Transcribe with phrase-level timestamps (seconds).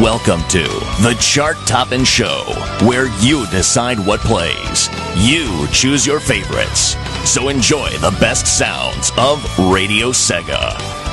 [0.00, 0.64] Welcome to
[1.02, 2.42] the Chart Toppin' Show,
[2.84, 4.88] where you decide what plays.
[5.16, 6.96] You choose your favorites.
[7.24, 11.03] So enjoy the best sounds of Radio Sega.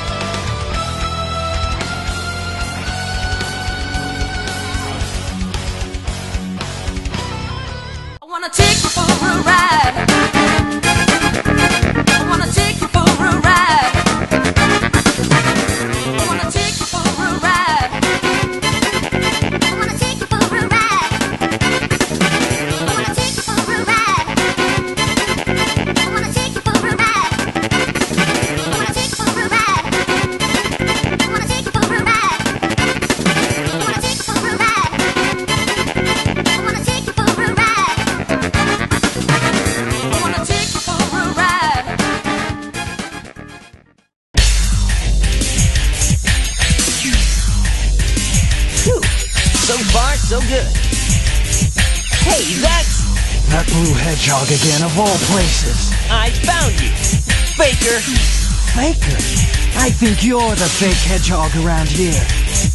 [60.02, 62.26] Think you're the fake hedgehog around here.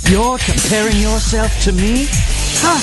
[0.07, 2.07] You're comparing yourself to me?
[2.63, 2.79] Huh?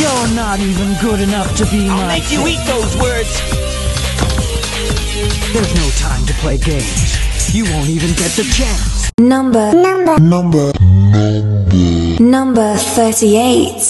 [0.00, 3.28] You're not even good enough to be I'll my make you eat those words.
[5.52, 7.54] There's no time to play games.
[7.54, 9.12] You won't even get the chance.
[9.18, 10.72] Number number number
[12.18, 13.80] number 38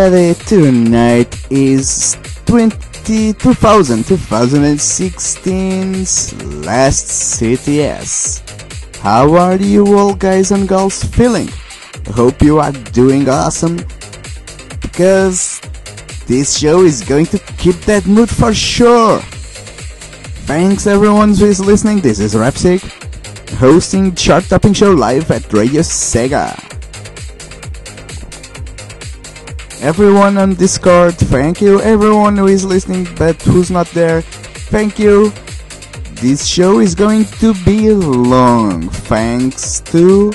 [0.00, 2.16] everybody, tonight is
[2.46, 6.32] 20, 2000, 2016's
[6.64, 8.40] last CTS.
[9.00, 11.50] How are you all guys and girls feeling?
[12.14, 13.76] Hope you are doing awesome
[14.80, 15.60] because
[16.26, 19.18] this show is going to keep that mood for sure.
[20.48, 22.00] Thanks everyone who is listening.
[22.00, 22.80] This is Rapsic
[23.56, 26.79] hosting Chart Topping Show live at Radio Sega.
[29.80, 31.80] Everyone on Discord, thank you.
[31.80, 34.20] Everyone who is listening but who's not there,
[34.68, 35.32] thank you.
[36.20, 40.32] This show is going to be long thanks to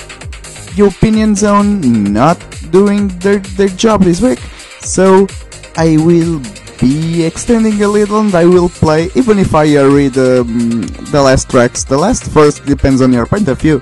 [0.74, 2.36] the Opinion Zone not
[2.72, 4.40] doing their, their job this week.
[4.80, 5.28] So
[5.76, 6.42] I will
[6.80, 10.82] be extending a little and I will play, even if I read um,
[11.14, 11.84] the last tracks.
[11.84, 13.78] The last first depends on your point of view.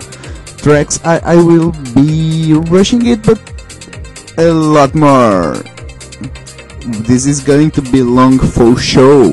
[0.58, 3.40] Tracks, I, I will be rushing it, but
[4.36, 5.54] a lot more.
[7.06, 9.32] This is going to be long for show.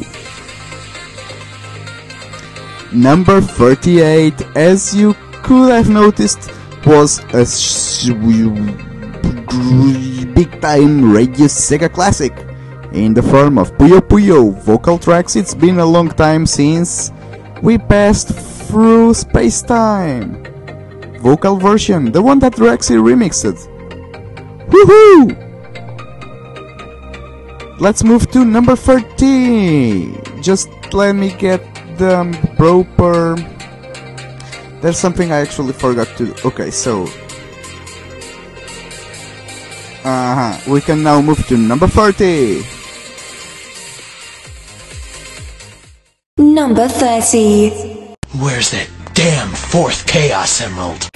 [2.93, 6.51] Number 38, as you could have noticed,
[6.85, 7.45] was a
[10.33, 12.33] big time radio Sega classic
[12.91, 15.35] in the form of Puyo Puyo vocal tracks.
[15.35, 17.11] It's been a long time since
[17.61, 18.29] we passed
[18.67, 20.43] through space time.
[21.19, 23.70] Vocal version, the one that Rexy remixed.
[24.71, 25.35] Woohoo!
[27.79, 30.41] Let's move to number 30.
[30.41, 31.59] Just let me get
[31.97, 32.23] the
[32.57, 33.35] proper.
[34.81, 36.33] There's something I actually forgot to.
[36.45, 37.03] Okay, so.
[40.03, 40.71] Uh huh.
[40.71, 42.63] We can now move to number 30.
[46.37, 48.15] Number 30.
[48.39, 51.09] Where's that damn fourth Chaos Emerald?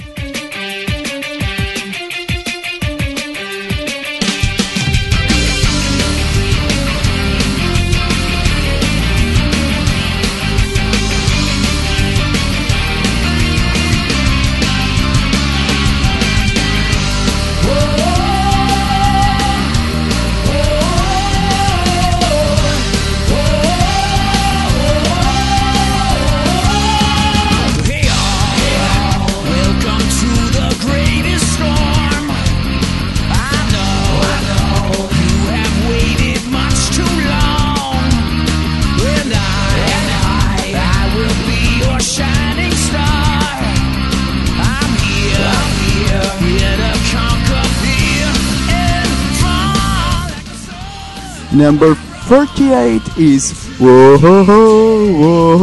[51.56, 55.56] Number 48 is Whoa, whoa,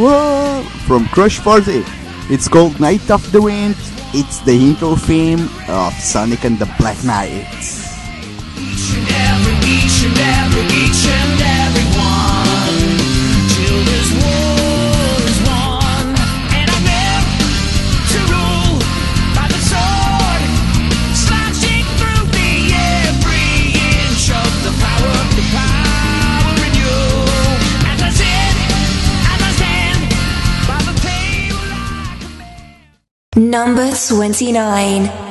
[0.00, 1.84] whoa, from Crush 40.
[2.30, 3.76] It's called Knight of the Wind.
[4.14, 7.79] It's the intro theme of Sonic and the Black Knight.
[33.40, 35.29] Number 29.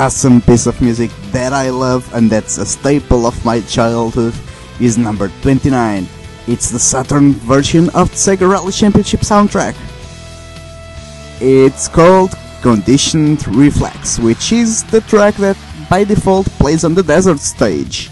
[0.00, 4.32] Awesome piece of music that I love and that's a staple of my childhood
[4.80, 6.06] is number 29.
[6.48, 9.76] It's the Saturn version of the Sega Rally Championship soundtrack.
[11.42, 12.30] It's called
[12.62, 15.58] Conditioned Reflex, which is the track that
[15.90, 18.08] by default plays on the desert stage.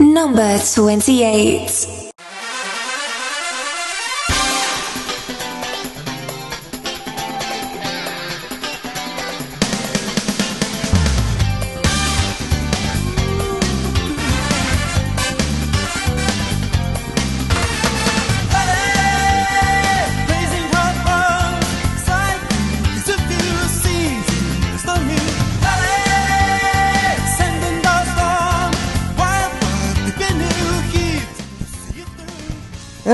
[0.00, 1.99] Number 28.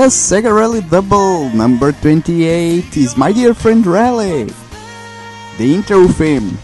[0.07, 4.45] A Sega Rally Double number 28 is My Dear Friend Rally.
[5.57, 6.57] The intro theme.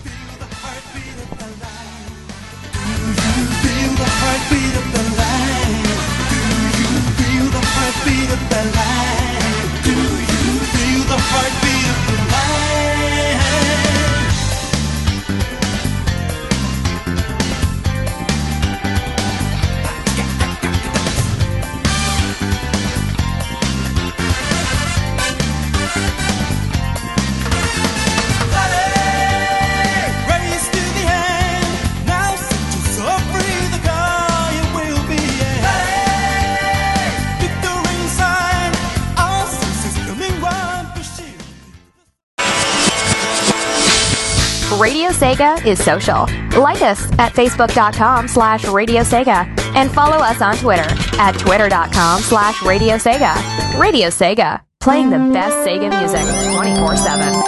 [45.64, 46.28] Sega is social.
[46.62, 50.86] Like us at facebook.com slash Radio Sega and follow us on Twitter
[51.20, 53.34] at twitter.com slash Radio Sega.
[53.80, 56.22] Radio Sega, playing the best Sega music
[56.56, 57.44] 24 7.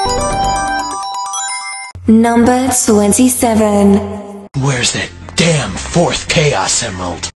[2.22, 4.48] Number 27.
[4.62, 7.32] Where's that damn fourth Chaos Emerald?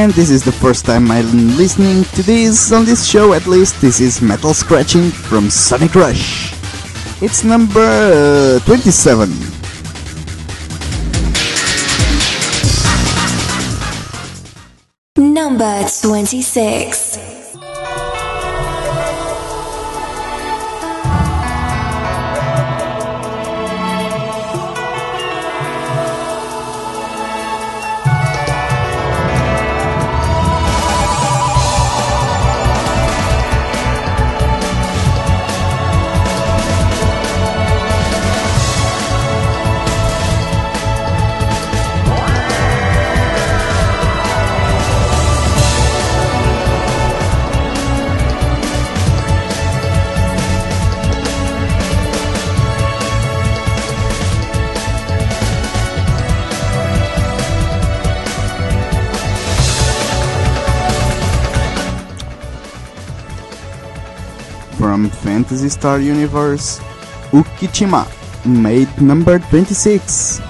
[0.00, 3.82] And this is the first time I'm listening to this on this show, at least.
[3.82, 6.54] This is Metal Scratching from Sonic Rush.
[7.20, 9.28] It's number uh, 27.
[15.18, 17.39] Number 26.
[65.30, 66.80] Fantasy Star Universe,
[67.30, 68.04] Ukichima,
[68.44, 70.49] made number 26.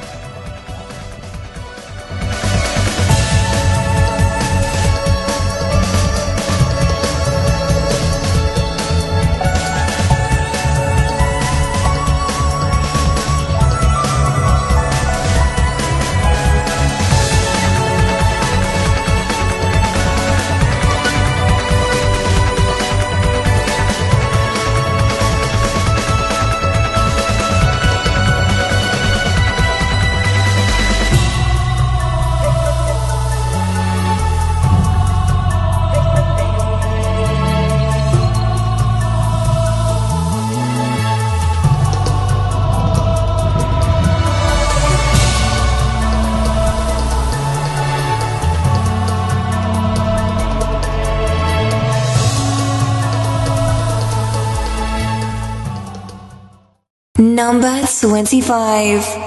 [58.41, 59.20] 25.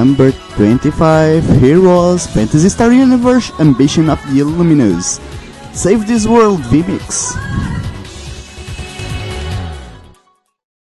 [0.00, 5.20] Number 25, here was Phantasy Star Universe Ambition of the Illuminus.
[5.76, 7.36] Save This World VMix.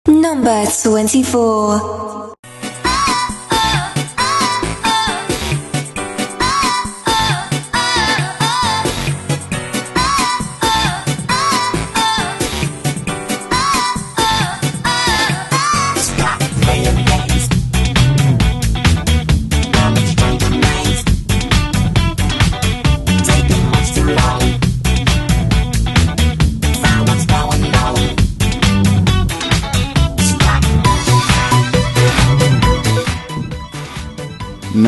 [0.09, 2.35] Number 24.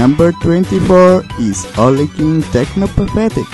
[0.06, 3.44] Number 24 is Ollie King Techno Pathetic.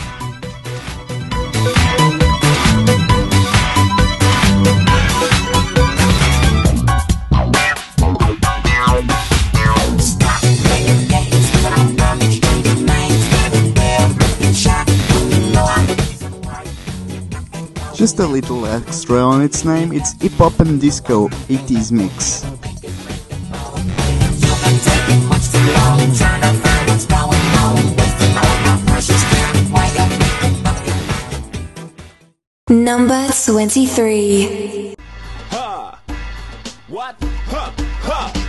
[17.97, 22.42] Just a little extra on its name, it's Hip Hop and Disco 80s Mix.
[32.73, 34.95] Number 23.
[35.51, 36.01] Ha!
[36.89, 37.17] What?
[37.21, 37.75] Ha!
[38.01, 38.42] Ha!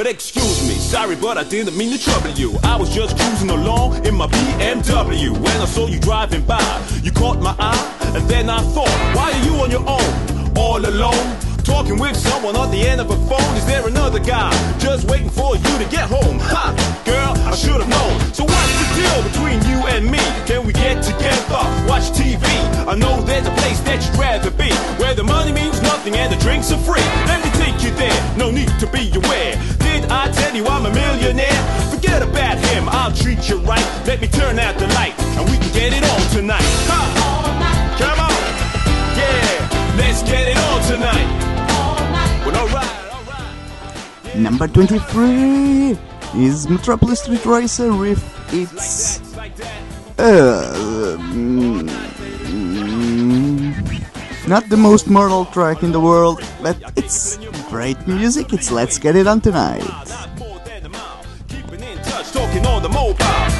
[0.00, 2.58] Well, excuse me, sorry, but I didn't mean to trouble you.
[2.64, 6.82] I was just cruising along in my BMW when I saw you driving by.
[7.02, 10.78] You caught my eye, and then I thought, why are you on your own, all
[10.78, 11.49] alone?
[11.70, 13.54] Talking with someone on the end of a phone.
[13.54, 16.42] Is there another guy just waiting for you to get home?
[16.50, 16.74] Ha!
[17.06, 18.18] Girl, I should have known.
[18.34, 20.18] So what's the deal between you and me?
[20.50, 21.62] Can we get together?
[21.86, 22.42] Watch TV.
[22.90, 24.74] I know there's a place that you'd rather be.
[24.98, 27.06] Where the money means nothing and the drinks are free.
[27.30, 28.18] Let me take you there.
[28.36, 29.54] No need to be aware.
[29.78, 31.62] Did I tell you I'm a millionaire?
[31.94, 32.90] Forget about him.
[32.90, 33.86] I'll treat you right.
[34.10, 36.66] Let me turn out the light and we can get it on tonight.
[36.90, 36.98] Ha!
[37.94, 38.34] Come on.
[39.14, 39.70] Yeah.
[40.02, 41.49] Let's get it on tonight.
[42.44, 44.36] Well, alright, alright.
[44.36, 45.98] Number 23
[46.36, 48.22] is Metropolis Street Racer with
[48.52, 49.20] its.
[50.18, 51.88] Uh, mm,
[54.48, 58.52] not the most mortal track in the world, but it's great music.
[58.52, 59.84] It's Let's Get It On Tonight.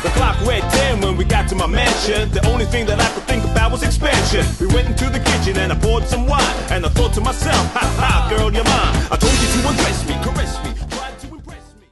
[0.02, 2.30] The clock read 10 when we got to my mansion.
[2.30, 4.46] The only thing that I could think about was expansion.
[4.58, 6.42] We went into the kitchen and I poured some wine.
[6.70, 8.96] And I thought to myself, ha ha, girl, you're mine.
[9.12, 11.86] I told you to undress me, caress me, try to impress me.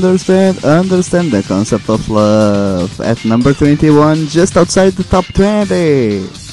[0.02, 6.51] Understand, understand the concept of love at number 21, just outside the top 20.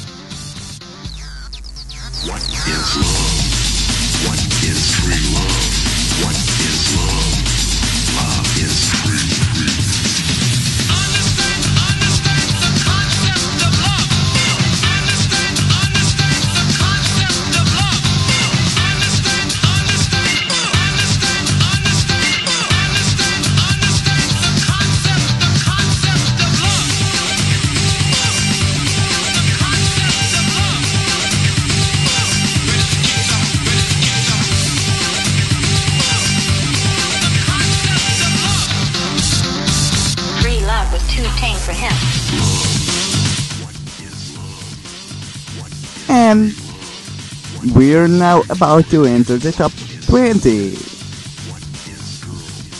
[47.99, 49.73] We're now about to enter the top
[50.07, 50.77] 20.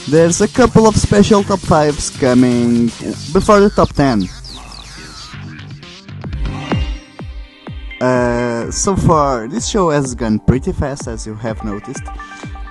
[0.09, 2.85] There's a couple of special top 5s coming
[3.33, 4.29] before the top 10.
[7.99, 12.03] Uh, so far, this show has gone pretty fast as you have noticed.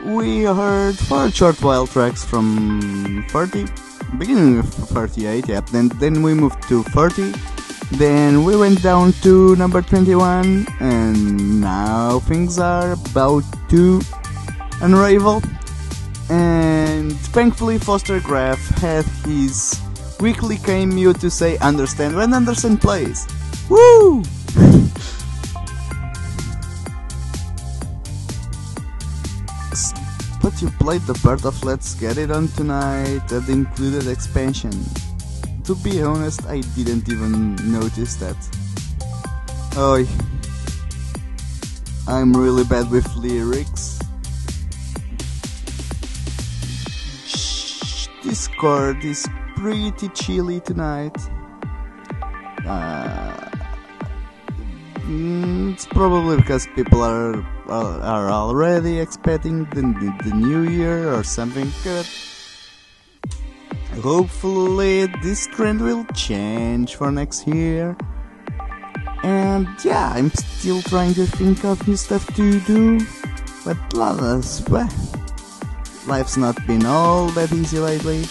[0.07, 3.67] We heard four short while tracks from 40,
[4.17, 7.35] beginning with 48, yep, then, then we moved to 40,
[7.93, 14.01] then we went down to number 21, and now things are about to
[14.83, 15.43] unravel.
[16.29, 19.81] And thankfully, Foster Graf had his
[20.21, 23.27] weekly cameo to say understand when Anderson plays.
[23.71, 24.23] Woo!
[30.41, 34.73] But you played the part of Let's Get It On Tonight that included expansion.
[35.69, 38.37] To be honest, I didn't even notice that.
[39.77, 40.01] Oh,
[42.09, 44.01] I'm really bad with lyrics.
[47.27, 51.19] Shh, Discord is pretty chilly tonight.
[52.65, 53.51] Uh,
[55.05, 59.83] mm, it's probably because people are are, already expecting the,
[60.25, 62.07] the new year or something good.
[64.03, 67.97] Hopefully, this trend will change for next year.
[69.25, 73.01] And yeah, I'm still trying to think of new stuff to do.
[73.65, 74.89] But others, well,
[76.07, 78.25] life's not been all that easy lately.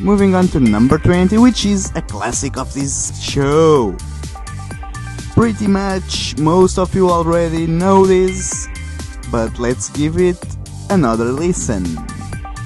[0.00, 3.96] Moving on to number 20, which is a classic of this show.
[5.34, 8.66] Pretty much most of you already know this,
[9.30, 10.38] but let's give it
[10.90, 11.84] another listen.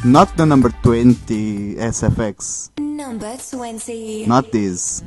[0.05, 4.27] Not the number 20 SFX, Number 20.
[4.27, 5.03] not this,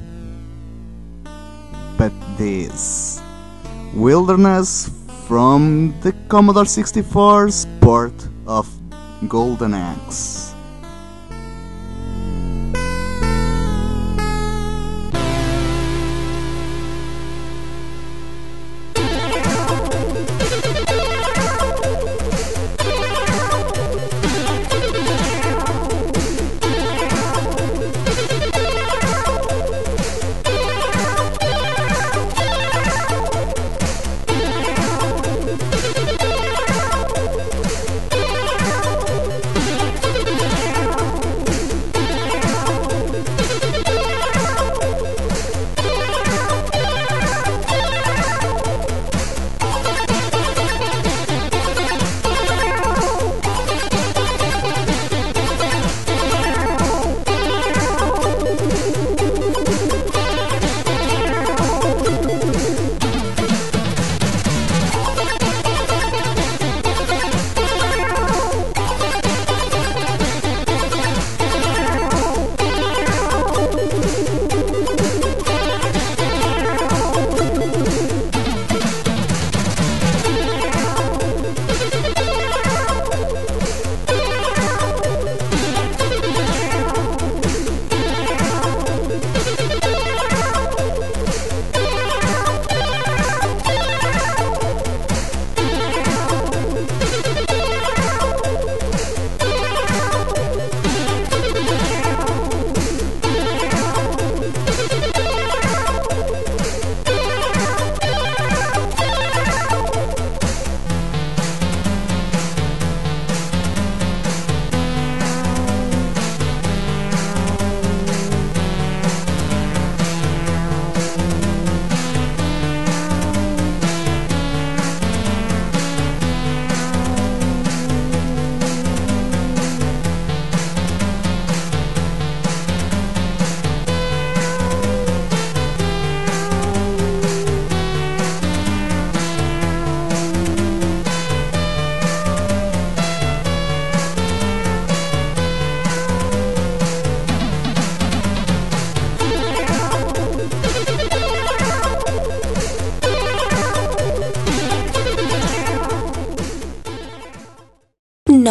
[1.98, 3.22] but this.
[3.94, 4.90] Wilderness
[5.28, 8.14] from the Commodore 64's port
[8.48, 8.66] of
[9.28, 10.47] Golden Axe.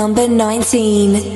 [0.07, 1.36] Number 19.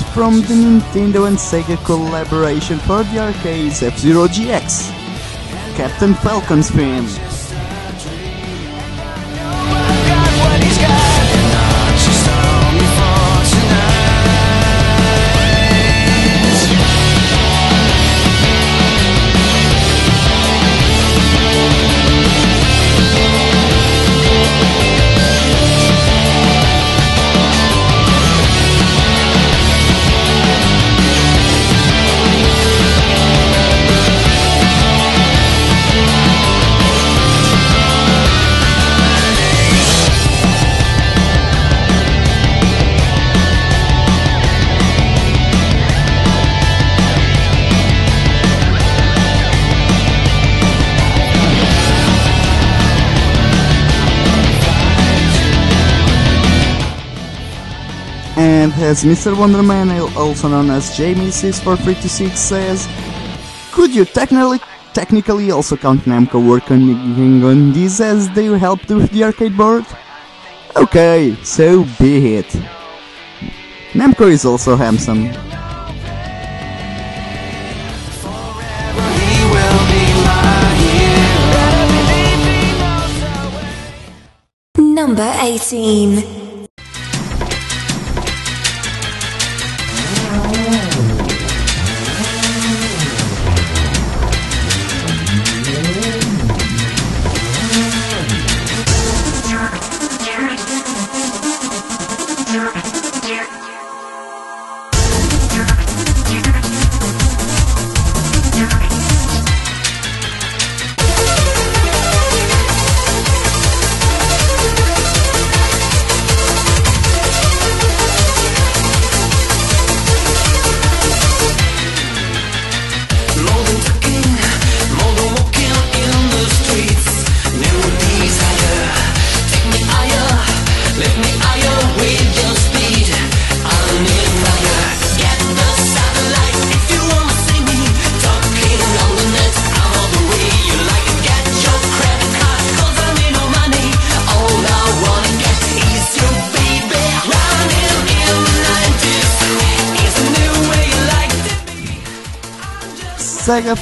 [0.00, 4.90] Is from the Nintendo and Sega collaboration for the arcades F-Zero GX.
[5.76, 7.25] Captain Falcon's theme.
[58.46, 59.34] And as Mr.
[59.34, 62.86] Wonderman, also known as Jamie6436 says,
[63.72, 64.60] could you technically
[64.92, 69.84] technically also count Namco working on this as they helped with the arcade board?
[70.76, 72.46] Okay, so be it.
[73.94, 75.32] Namco is also handsome.
[84.78, 86.45] Number 18.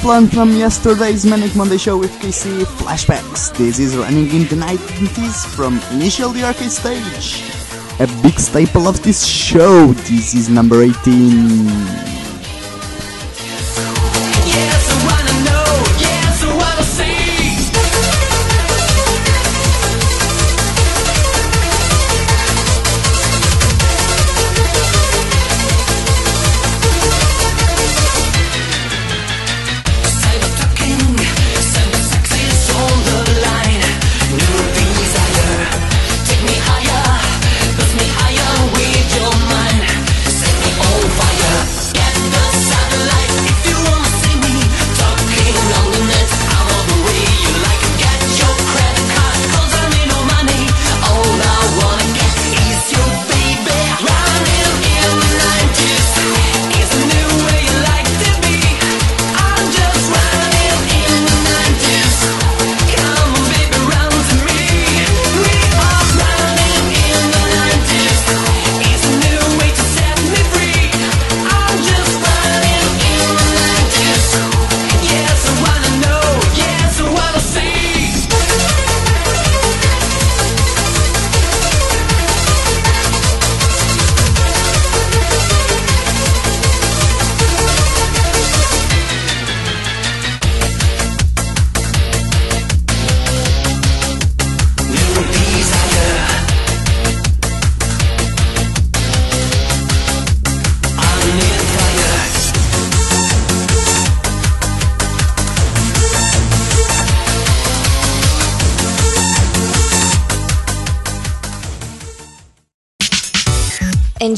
[0.05, 3.51] From yesterday's Manic Monday show with KC Flashbacks.
[3.57, 7.41] This is running in the 90s from Initial D Arcade stage.
[7.99, 9.87] A big staple of this show.
[10.05, 12.24] This is number 18.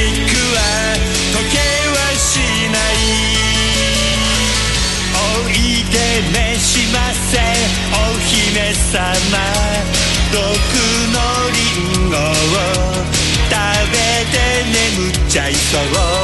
[0.00, 0.58] ックは
[1.32, 1.58] 時計
[1.90, 2.38] はし
[2.72, 2.94] ない。
[5.14, 5.96] おいで
[6.32, 6.98] めしま
[7.30, 7.38] せ。
[7.92, 8.94] お姫様。
[10.32, 10.38] 毒
[11.12, 11.16] の
[11.52, 11.58] リ
[12.06, 12.18] ンゴを
[13.48, 13.54] 食
[13.92, 13.94] べ
[14.32, 14.36] て
[14.98, 15.78] 眠っちゃいそ
[16.20, 16.23] う。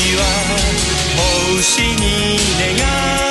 [1.57, 2.37] 星に
[2.77, 3.30] 願う。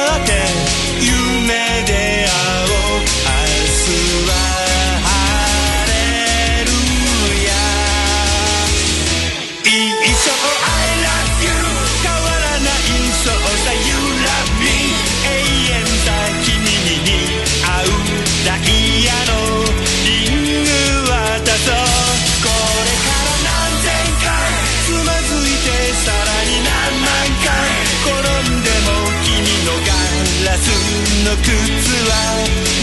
[31.31, 31.55] の靴は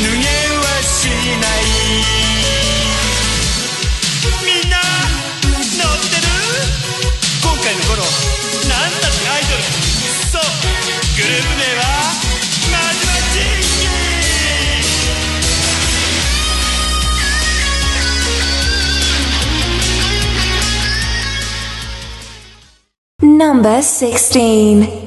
[0.04, 0.24] 脱げ
[0.56, 1.68] はしない
[4.46, 4.80] みんな
[5.76, 6.24] 乗ってる
[7.44, 8.00] 今回の頃
[8.70, 9.60] なんだってアイドル
[10.32, 10.42] そう
[11.18, 11.84] グループ名は
[12.72, 13.44] マジマジ
[23.26, 25.07] ン Number 16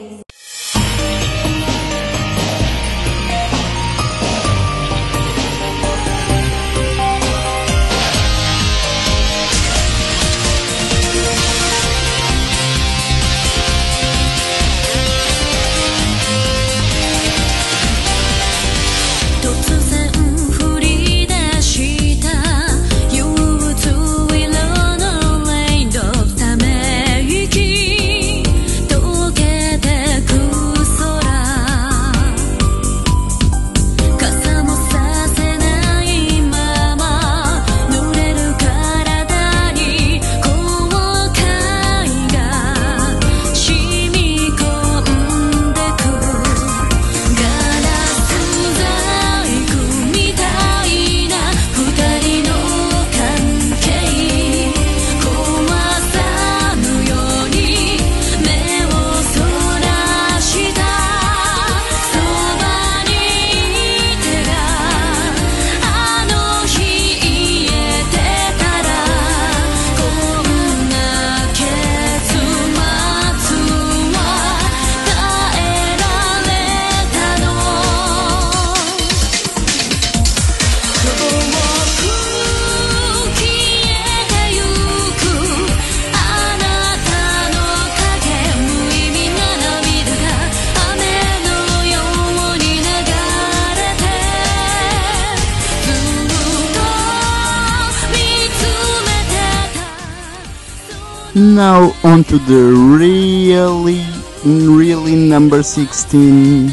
[102.11, 104.05] on to the really,
[104.45, 106.69] really number 16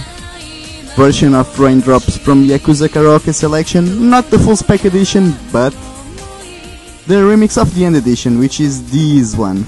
[0.95, 4.09] version of Raindrops from Yakuza Karaoke Selection.
[4.09, 5.73] Not the full spec edition, but
[7.05, 9.63] the remix of the end edition, which is this one.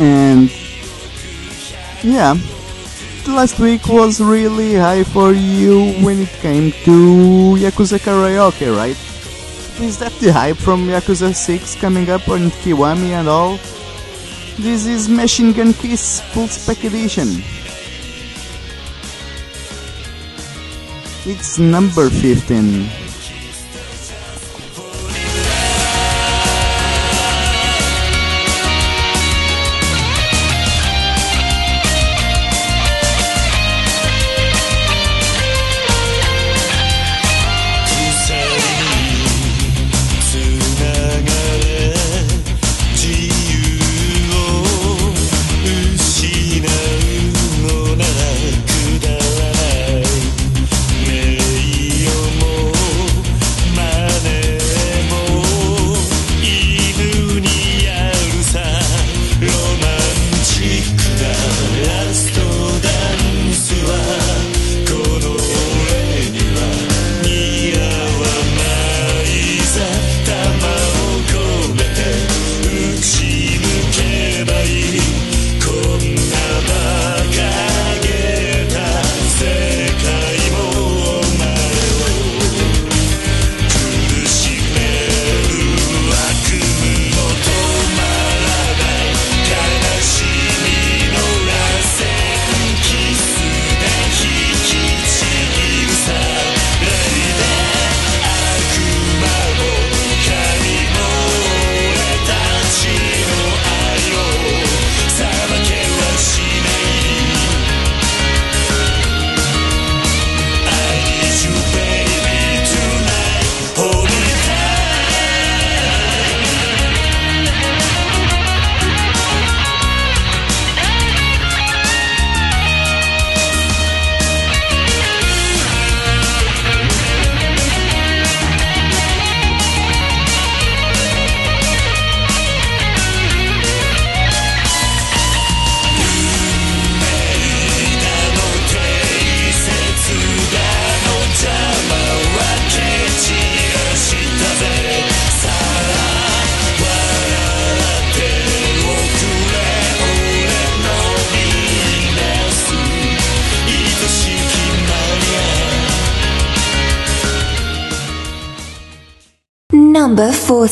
[0.00, 0.50] And
[2.02, 2.32] yeah,
[3.26, 8.96] the last week was really high for you when it came to Yakuza Karaoke, right?
[9.78, 13.58] Is that the hype from Yakuza 6 coming up on Kiwami and all?
[14.56, 17.42] This is Machine Gun Kiss Full Spec Edition.
[21.26, 23.09] It's number 15.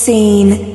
[0.08, 0.67] Number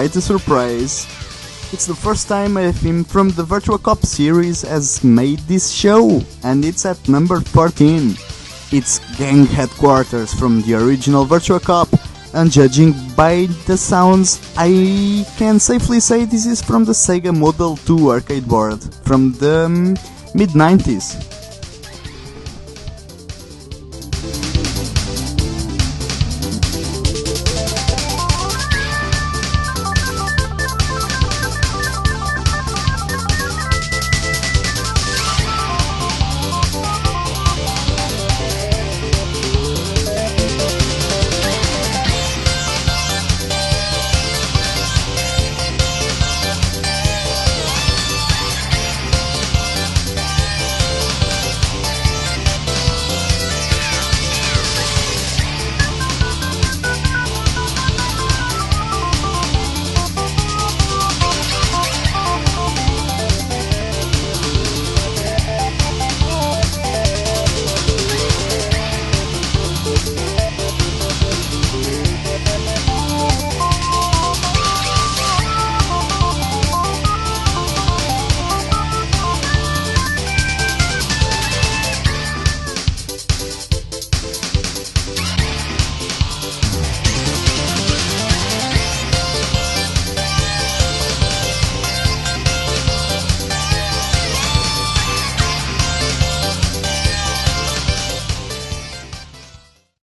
[0.00, 1.04] quite a surprise.
[1.74, 6.22] It's the first time a theme from the Virtual Cop series has made this show,
[6.42, 8.16] and it's at number 14.
[8.72, 11.88] It's Gang Headquarters from the original Virtual Cop,
[12.32, 17.76] and judging by the sounds, I can safely say this is from the Sega Model
[17.76, 19.98] 2 arcade board from the um,
[20.34, 21.29] mid 90s.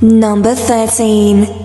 [0.01, 1.60] Number 13.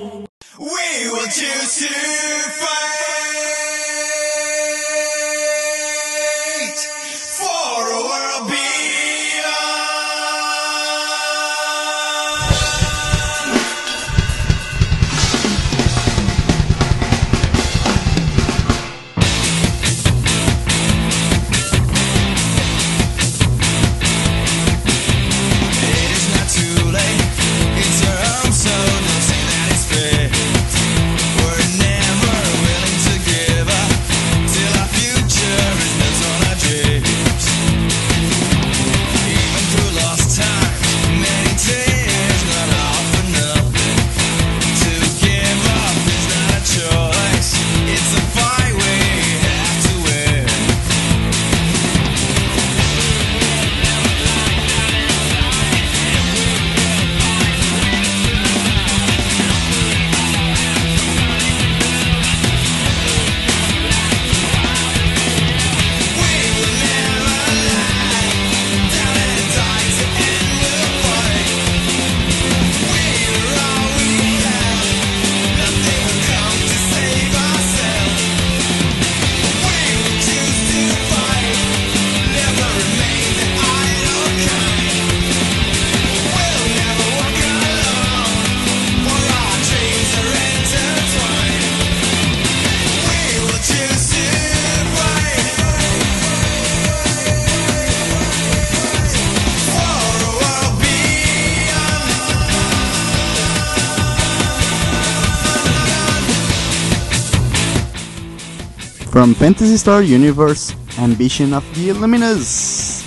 [109.26, 113.02] From Phantasy Star Universe, Ambition of the Illuminus.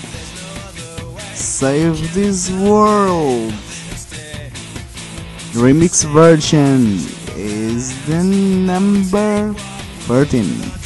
[1.34, 3.54] Save this world.
[5.56, 7.00] Remix version
[7.38, 9.54] is the number
[10.12, 10.79] 13.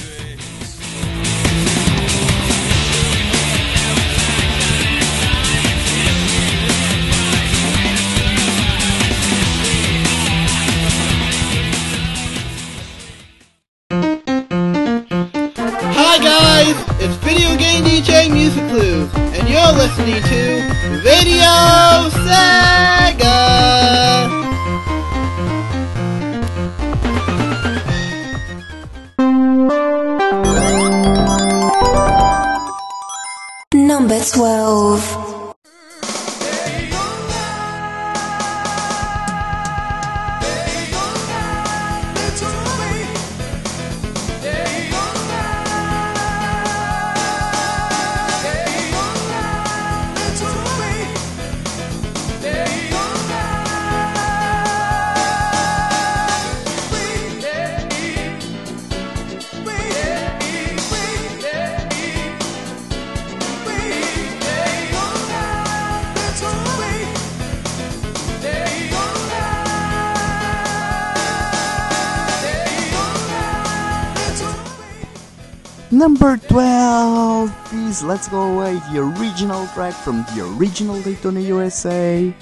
[76.24, 82.34] Number 12 is Let's Go Away, the original track from the original Daytona USA.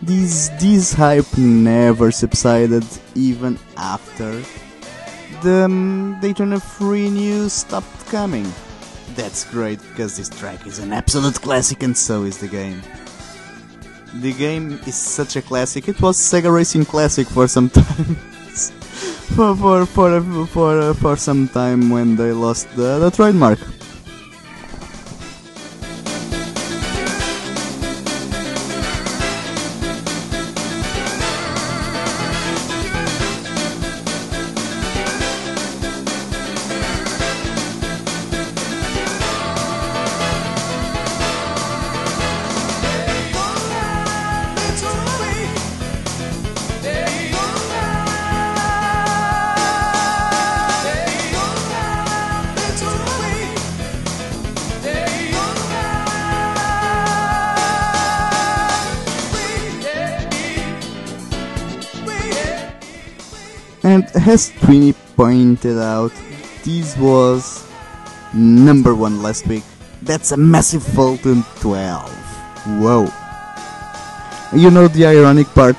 [0.00, 4.42] This, this hype never subsided even after
[5.42, 8.50] the um, Daytona Free news stopped coming.
[9.14, 12.80] That's great because this track is an absolute classic and so is the game.
[14.22, 15.86] The game is such a classic.
[15.86, 18.16] It was Sega Racing Classic for some time.
[19.34, 23.58] for for for for uh, for some time when they lost the, the trademark.
[64.82, 66.12] As pointed out,
[66.64, 67.66] this was
[68.34, 69.62] number one last week.
[70.02, 72.10] That's a massive fall to 12.
[72.82, 73.08] Whoa.
[74.52, 75.76] You know the ironic part?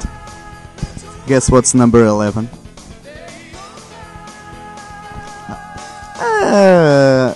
[1.28, 2.48] Guess what's number 11?
[6.20, 7.34] Uh,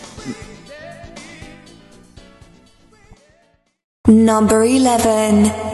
[4.08, 5.69] Number 11.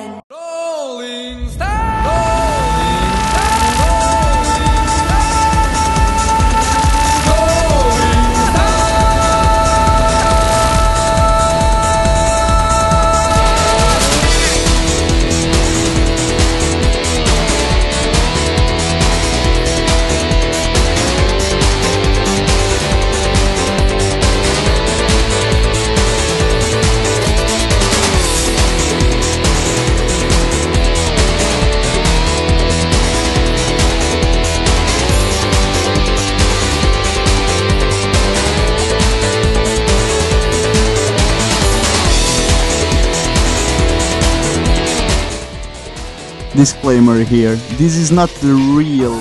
[46.56, 49.16] Disclaimer here this is not the real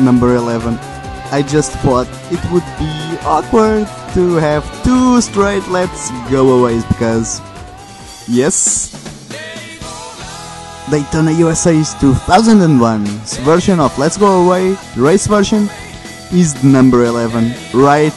[0.00, 0.78] number 11.
[1.32, 7.40] I just thought it would be awkward to have two straight let's go aways because,
[8.28, 8.92] yes,
[10.90, 15.68] Daytona USA's 2001's version of Let's Go Away, race version,
[16.30, 18.14] is number 11, right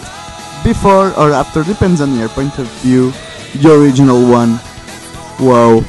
[0.63, 3.11] before or after, depends on your point of view,
[3.61, 4.59] the original one.
[5.39, 5.81] Wow.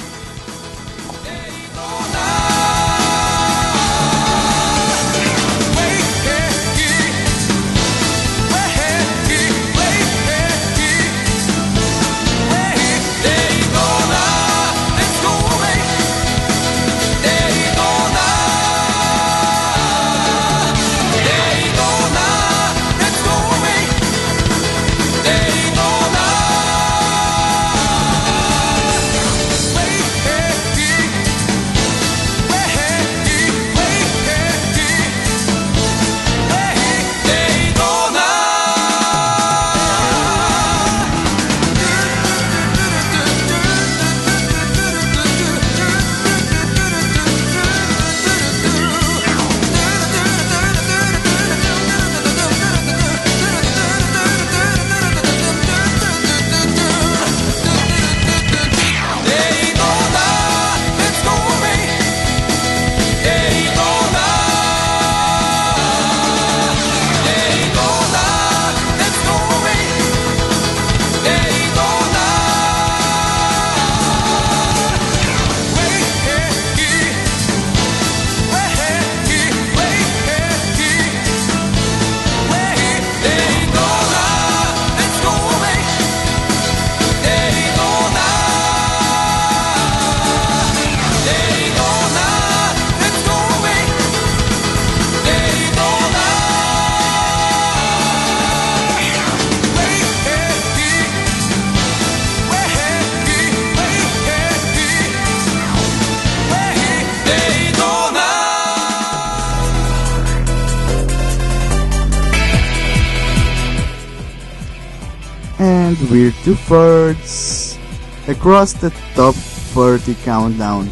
[116.48, 117.78] Two thirds
[118.26, 120.88] across the top 30 countdown.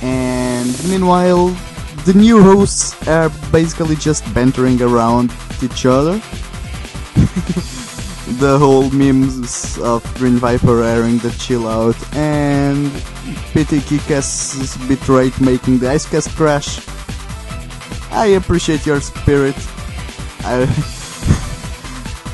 [0.00, 1.48] And meanwhile,
[2.06, 6.12] the new hosts are basically just bantering around each other.
[8.40, 12.90] the whole memes of Green Viper airing the chill out and
[13.52, 16.80] PT Kickass's bitrate making the Icecast crash.
[18.12, 19.56] I appreciate your spirit.
[20.40, 20.64] I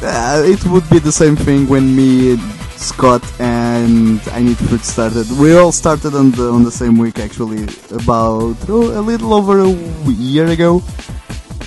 [0.03, 2.37] Uh, it would be the same thing when me,
[2.77, 5.31] Scott, and I Need Fruit started.
[5.39, 9.61] We all started on the on the same week, actually, about oh, a little over
[9.61, 9.71] a
[10.11, 10.81] year ago.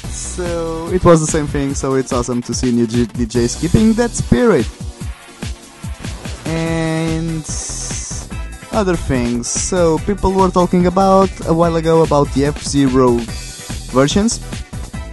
[0.10, 1.74] So it was the same thing.
[1.76, 4.68] So it's awesome to see new G- DJs keeping that spirit.
[6.46, 7.46] And
[8.74, 9.48] other things.
[9.48, 13.16] So people were talking about a while ago about the F Zero
[13.96, 14.42] versions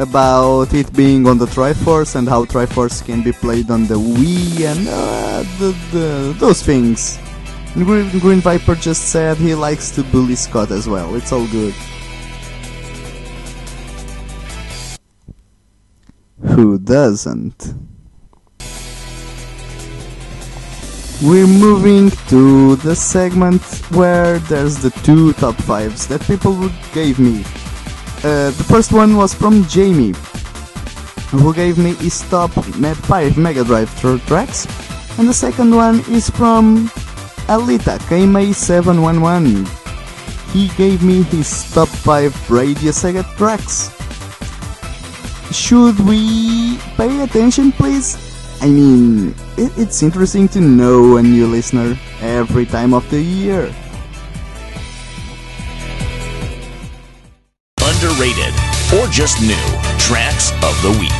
[0.02, 4.60] about it being on the Triforce and how Triforce can be played on the Wii
[4.66, 7.18] and uh, the, the, those things.
[7.74, 11.14] Green, Green Viper just said he likes to bully Scott as well.
[11.14, 11.74] It's all good.
[16.54, 17.74] Who doesn't?
[21.22, 27.44] We're moving to the segment where there's the two top fives that people gave me.
[28.24, 30.14] Uh, the first one was from Jamie,
[31.30, 34.66] who gave me his top 5 Mega Drive tr- tracks,
[35.18, 36.86] and the second one is from
[37.50, 39.66] Alita KMA711.
[40.52, 43.90] He gave me his top 5 Radio Sega tracks.
[45.50, 48.16] Should we pay attention, please?
[48.62, 53.74] I mean, it, it's interesting to know a new listener every time of the year.
[58.98, 59.64] Or just new
[59.98, 61.12] tracks of the week.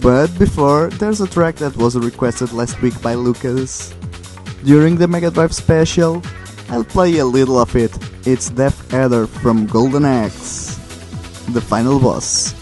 [0.00, 3.94] But before, there's a track that was requested last week by Lucas.
[4.62, 6.22] During the Mega Drive special,
[6.68, 7.90] I'll play a little of it.
[8.26, 10.76] It's Death Adder from Golden Axe,
[11.48, 12.54] the final boss.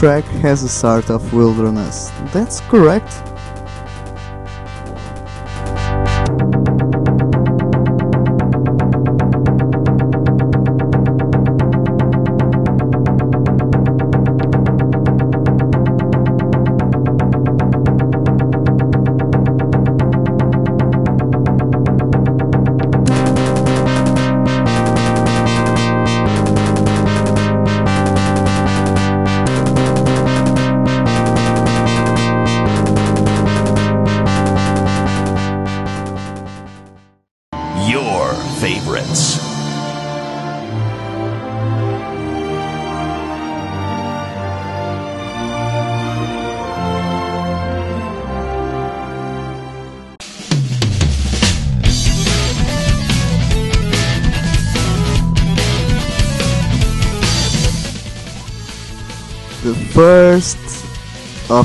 [0.00, 2.10] Track has a sort of wilderness.
[2.32, 3.29] That's correct.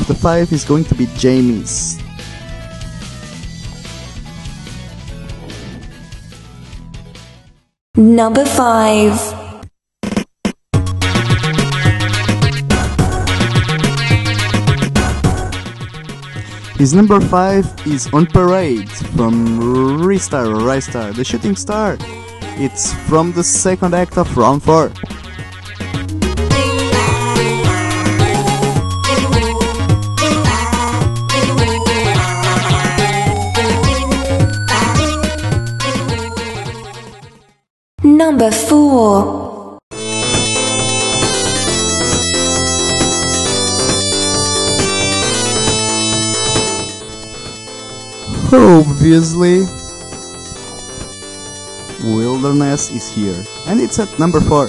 [0.10, 1.99] Of the five is going to be Jamie's.
[7.95, 9.41] Number 5.
[16.78, 19.60] His number five is On Parade from
[20.01, 21.97] Ristar or Ristar, the shooting star.
[22.58, 24.91] It's from the second act of round four.
[38.36, 39.80] Number 4.
[48.52, 49.64] Obviously,
[52.04, 54.68] Wilderness is here, and it's at number four.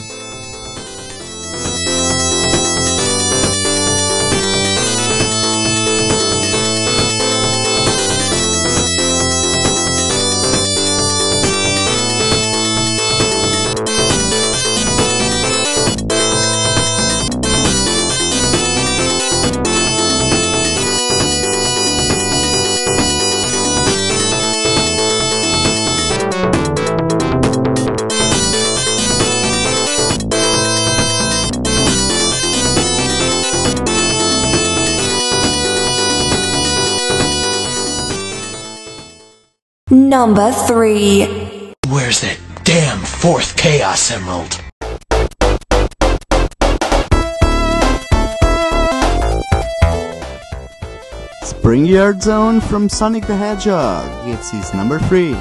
[40.16, 41.74] Number 3.
[41.90, 44.50] Where's that damn fourth Chaos Emerald?
[51.42, 54.26] Spring Yard Zone from Sonic the Hedgehog.
[54.26, 55.36] It's his number three.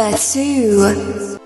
[0.00, 1.38] Number 2.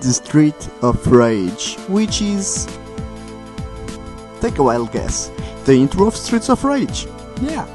[0.00, 2.66] The Street of Rage, which is.
[4.42, 5.30] Take a wild guess.
[5.64, 7.06] The intro of Streets of Rage.
[7.40, 7.66] Yeah.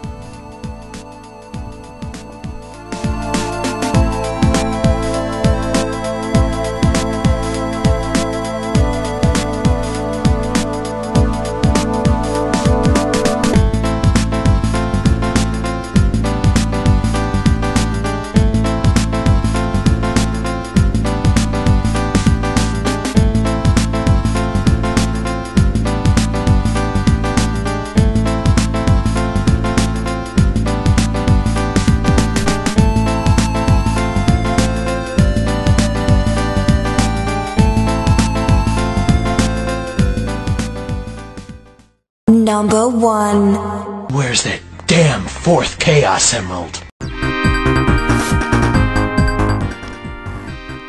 [46.13, 46.73] Emerald?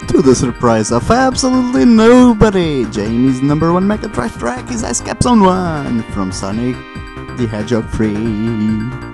[0.09, 5.22] To the surprise of absolutely nobody, Jamie's number one Mega Drive track is Ice Cap
[5.22, 6.77] Zone 1 from Sonic
[7.39, 9.14] the Hedgehog 3.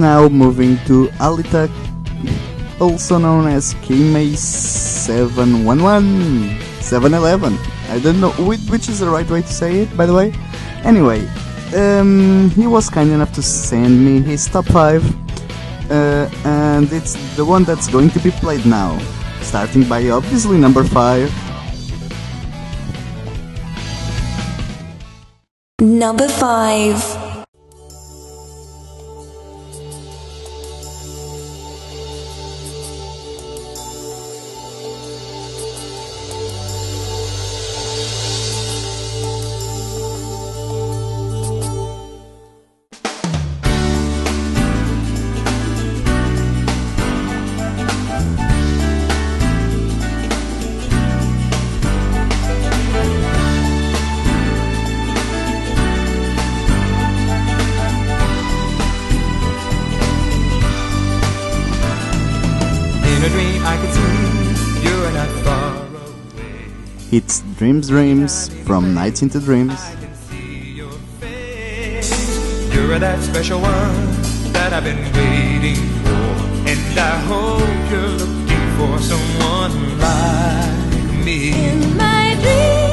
[0.00, 1.68] Now moving to Alita,
[2.80, 7.58] also known as Kimei 711, 711.
[7.90, 10.32] I don't know which, is the right way to say it, by the way.
[10.84, 11.26] Anyway,
[11.74, 17.44] um, he was kind enough to send me his top 5, uh, and it's the
[17.44, 18.98] one that's going to be played now.
[19.40, 21.32] Starting by obviously number 5.
[25.80, 27.17] Number 5.
[67.68, 69.78] Dreams Dreams from Nights into Dreams.
[72.72, 74.22] You're that special one
[74.54, 76.32] that I've been waiting for.
[76.66, 81.52] And I hope you're looking for someone like me.
[81.68, 82.87] In my dreams,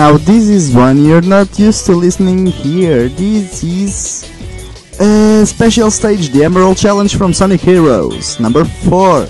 [0.00, 3.10] Now this is one you're not used to listening here.
[3.10, 4.24] This is
[4.98, 9.28] a special stage, the Emerald Challenge from Sonic Heroes, number 4.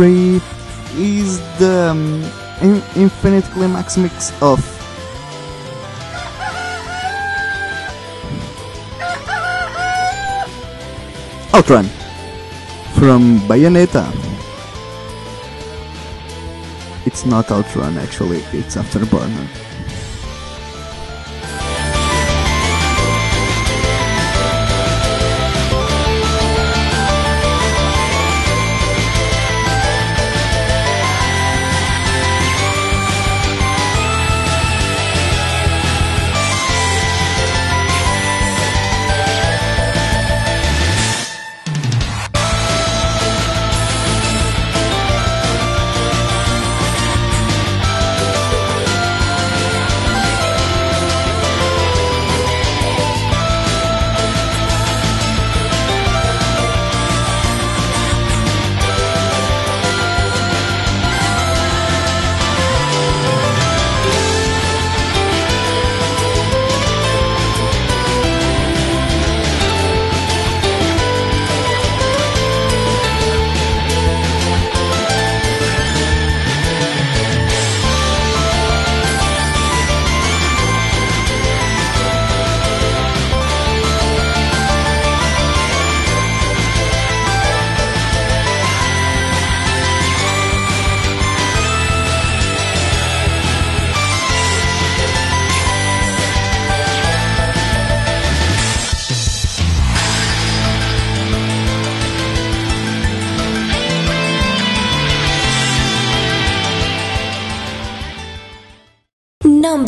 [0.00, 0.40] 3
[0.96, 2.24] is the um,
[2.62, 4.58] in- Infinite Climax mix of
[11.52, 11.84] Outrun
[12.96, 14.08] from Bayonetta.
[17.04, 19.69] It's not Outrun actually, it's Afterburner.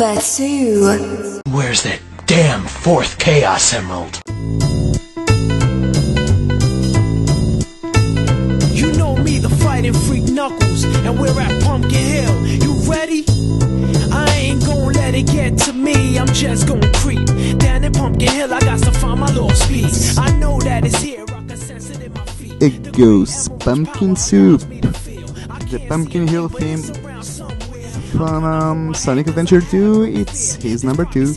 [0.03, 1.43] Number 2.
[1.53, 4.21] Where's that damn fourth Chaos Emerald?
[8.75, 12.47] You know me, the fighting freak Knuckles, and we're at Pumpkin Hill.
[12.47, 13.25] You ready?
[14.11, 16.19] I ain't gonna let it get to me.
[16.19, 17.25] I'm just gonna creep
[17.59, 18.53] down in Pumpkin Hill.
[18.53, 20.19] I got to find my lost piece.
[20.19, 21.23] I know that it's here.
[21.29, 22.61] I can sense it in my feet.
[22.61, 24.63] It goes pumpkin soup.
[24.63, 27.12] the Pumpkin Hill theme
[28.13, 30.05] from um, Sonic Adventure 2.
[30.05, 31.35] It's his number two.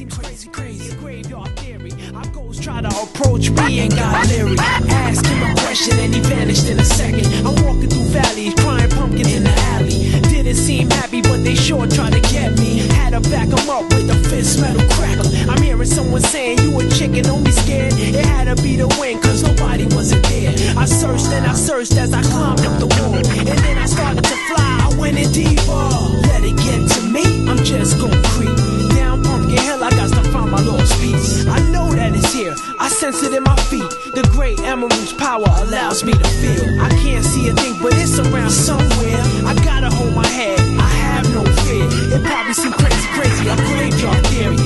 [2.62, 4.26] Try to approach me and got.
[4.26, 7.28] Ask him a question and he vanished in a second.
[7.46, 10.22] I'm walking through valleys, crying pumpkin in the alley.
[10.32, 12.95] Didn't seem happy, but they sure tried to get me.
[13.12, 15.32] To back him up with a fist metal crackle.
[15.50, 17.94] I'm hearing someone saying you a chicken, don't be scared.
[17.94, 20.52] It had to be the wind, cause nobody wasn't there.
[20.76, 23.16] I searched and I searched as I climbed up the wall.
[23.16, 25.88] And then I started to fly, I went in deeper.
[26.28, 28.52] Let it get to me, I'm just gonna creep.
[28.98, 31.48] Down pumpkin hill, I got to find my lost piece.
[31.48, 33.88] I know that it's here, I sense it in my feet.
[34.12, 36.68] The great emerald's power allows me to feel.
[36.82, 39.24] I can't see a thing, but it's around somewhere.
[39.48, 41.88] I gotta hold my head, I have no fear.
[42.12, 44.65] It probably seem crazy, crazy, a graveyard theory.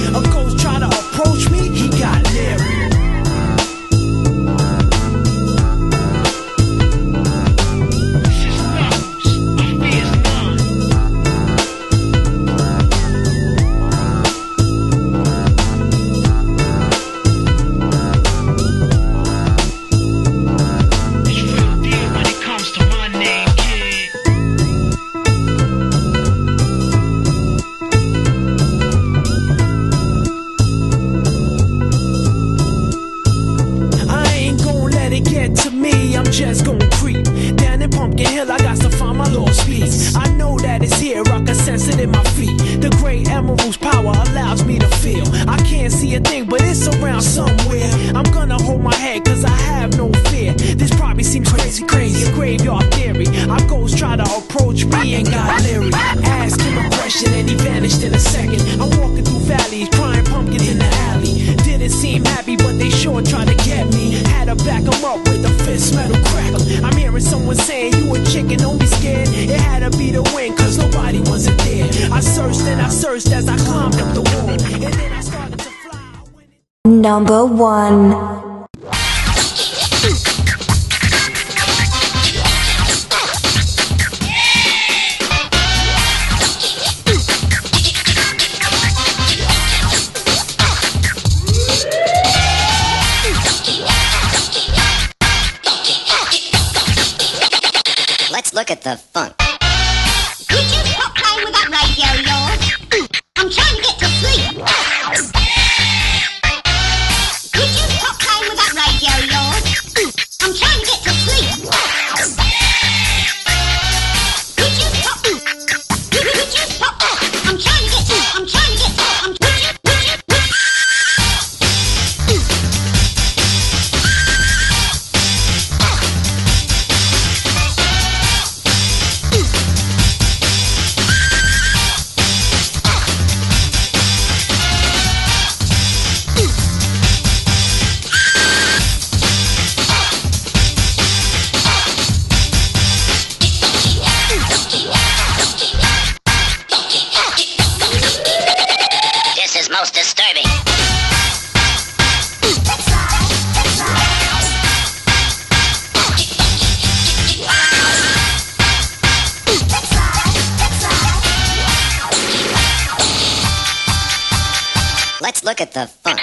[165.60, 166.20] Look at the funk.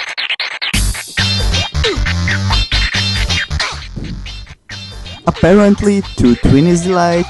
[5.27, 7.25] Apparently, to Twinnie's delight,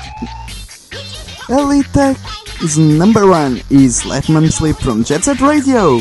[1.50, 6.00] Elite's number one is Let Mom Sleep from Jet Set Radio.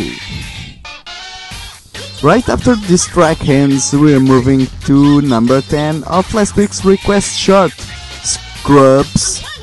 [2.23, 7.73] Right after this track ends, we're moving to number 10 of last week's request short,
[8.23, 9.56] Scrubs.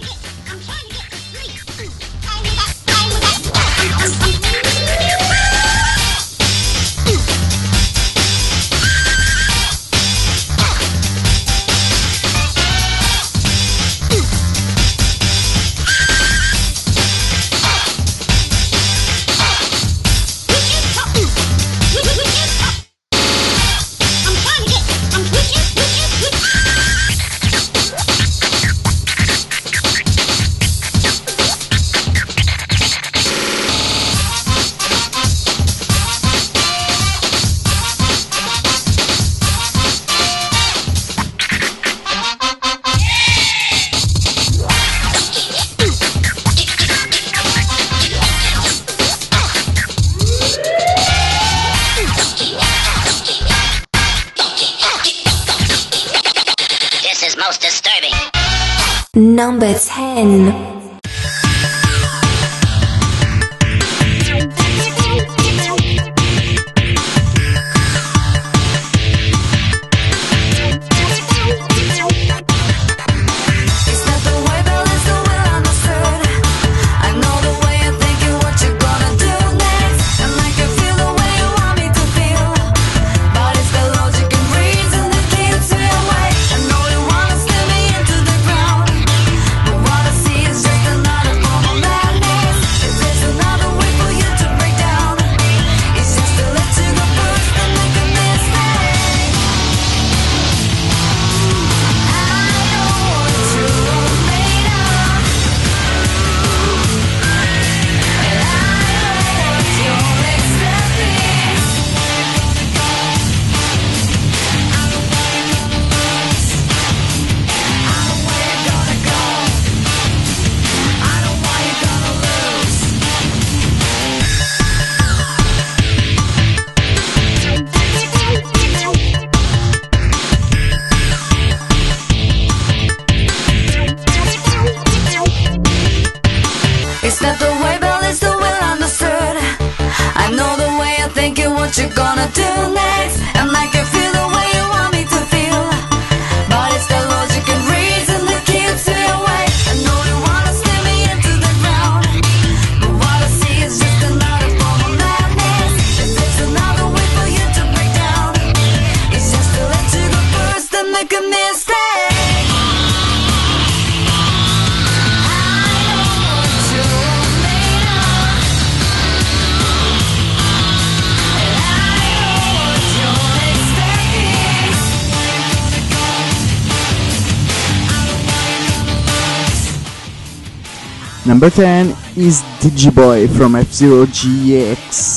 [181.44, 185.12] Number 10 is Digiboy from F-Zero GX.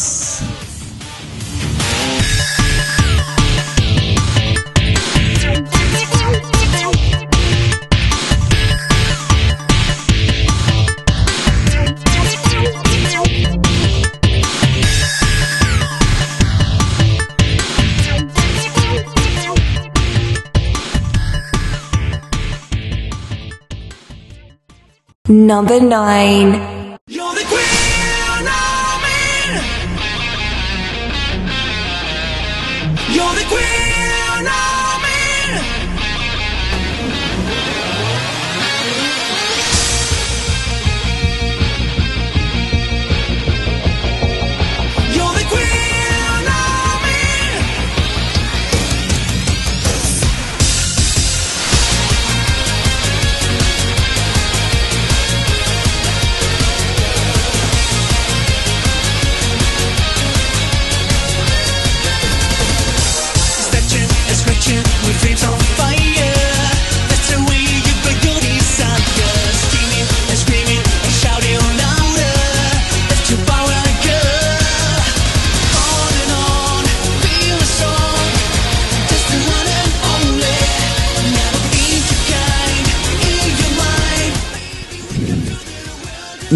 [25.28, 26.75] Number 9.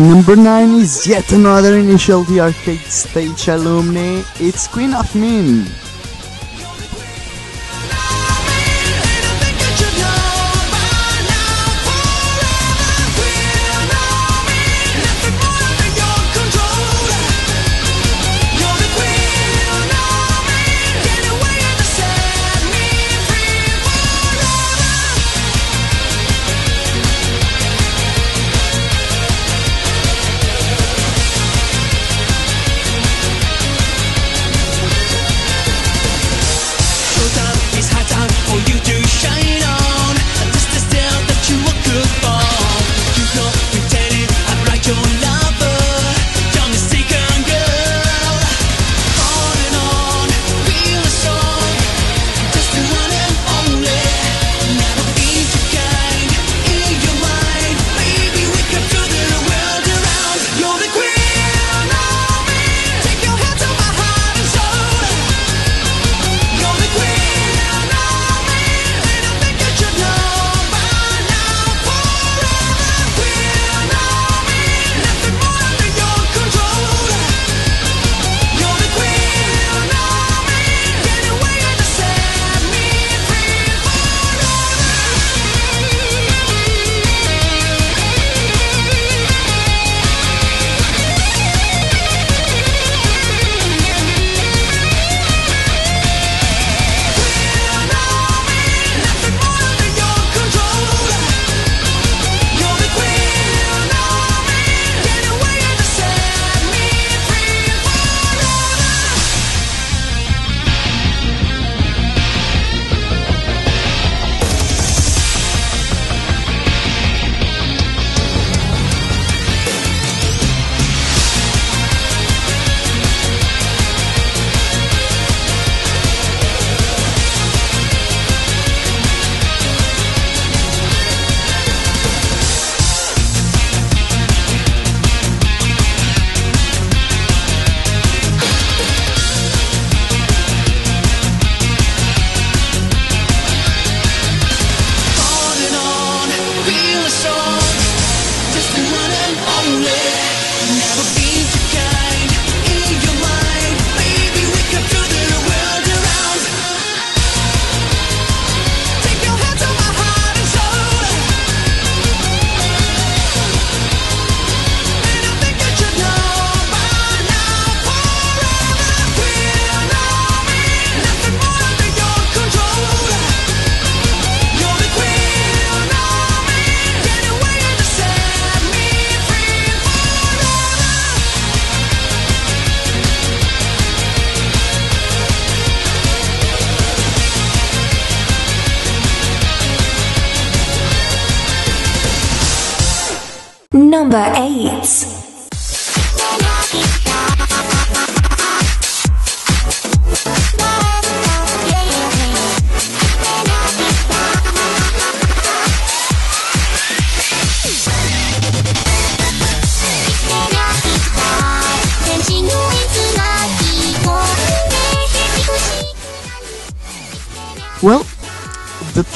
[0.01, 5.67] Number 9 is yet another Initial D Arcade Stage alumni, it's Queen of Mean.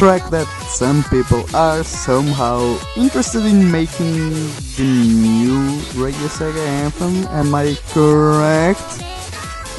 [0.04, 4.28] track that some people are somehow interested in making
[4.76, 8.84] the new Radio Sega anthem, am I correct?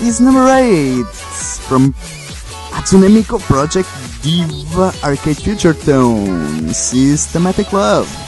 [0.02, 1.06] Is number 8
[1.70, 1.94] from
[2.74, 3.88] Hatsune Miku Project
[4.24, 8.25] Diva Arcade Future Tone Systematic Love.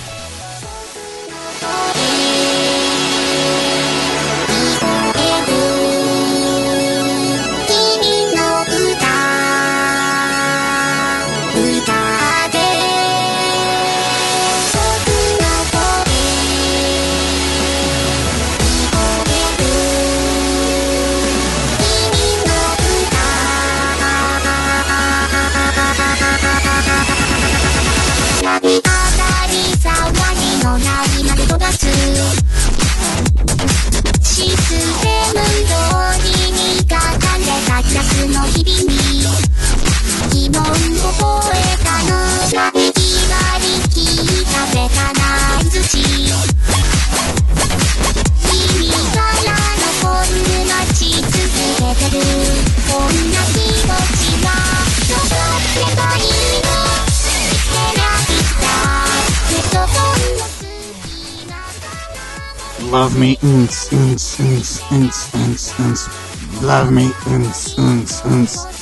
[64.18, 66.64] ins, ins, ins, ins, ins.
[66.64, 68.77] Love me, ins, ins, ins.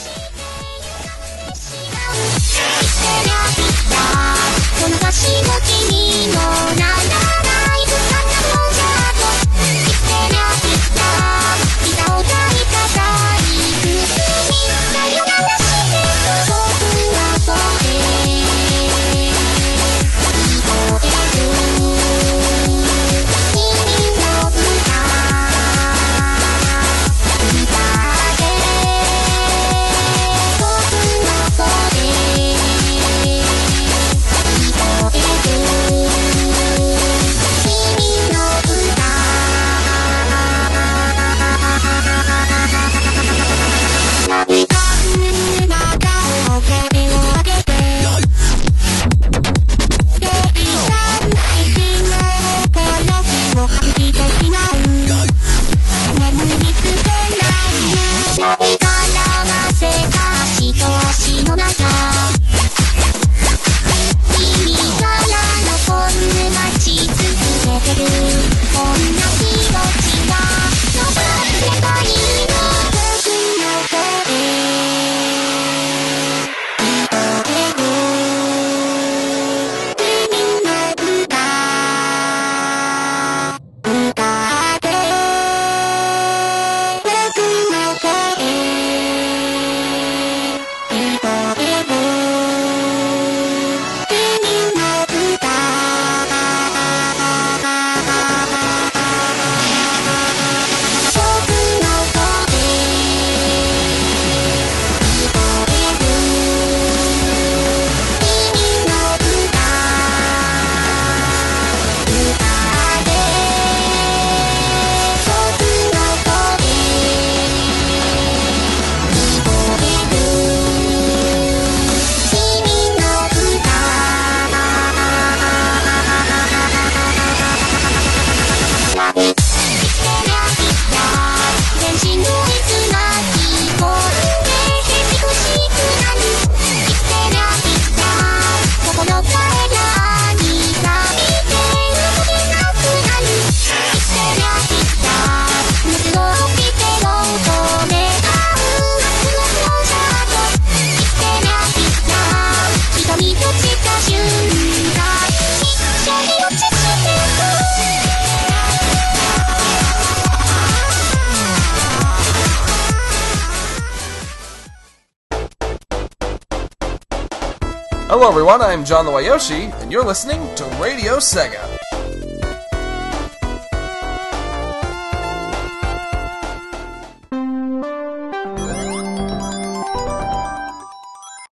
[168.56, 168.80] everyone.
[168.80, 171.62] I'm John Lawayoshi, and you're listening to Radio Sega.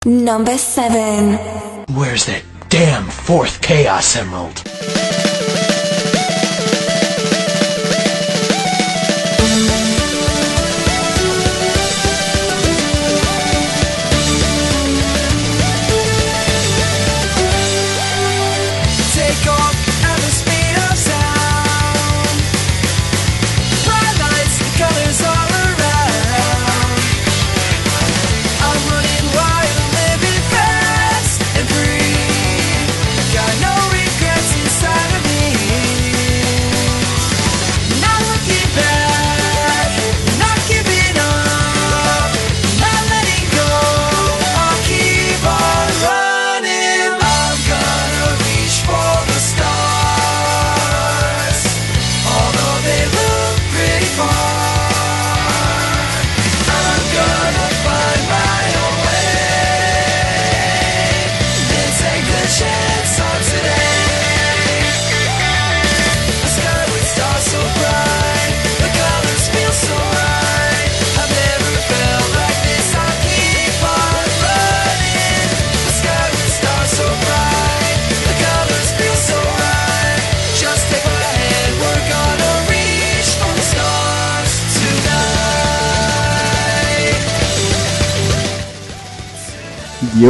[0.04, 1.94] Number 7.
[1.96, 4.71] Where's that damn fourth Chaos Emerald?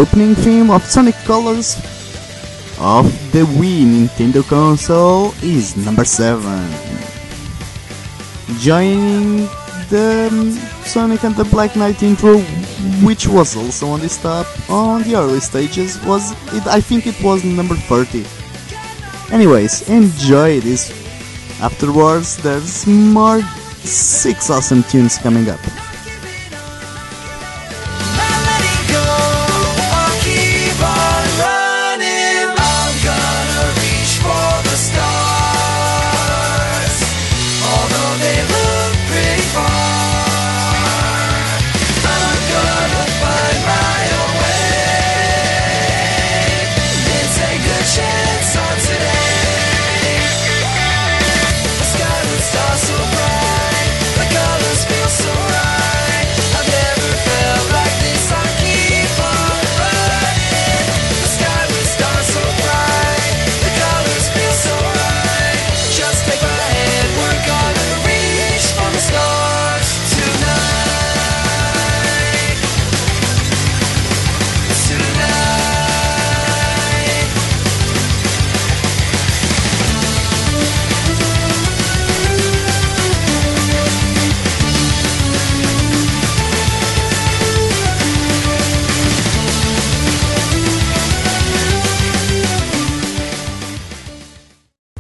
[0.03, 1.77] Opening theme of Sonic Colors
[2.81, 6.43] of the Wii Nintendo console is number 7.
[8.59, 9.47] Joining
[9.95, 10.29] the
[10.83, 12.39] Sonic and the Black Knight intro,
[13.07, 16.67] which was also on this top on the early stages, was it?
[16.67, 18.27] I think it was number 30.
[19.33, 20.91] Anyways, enjoy this.
[21.61, 23.41] Afterwards, there's more
[23.87, 25.61] six awesome tunes coming up.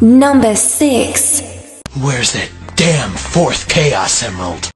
[0.02, 1.42] Number 6.
[2.00, 4.71] Where's that damn fourth Chaos Emerald?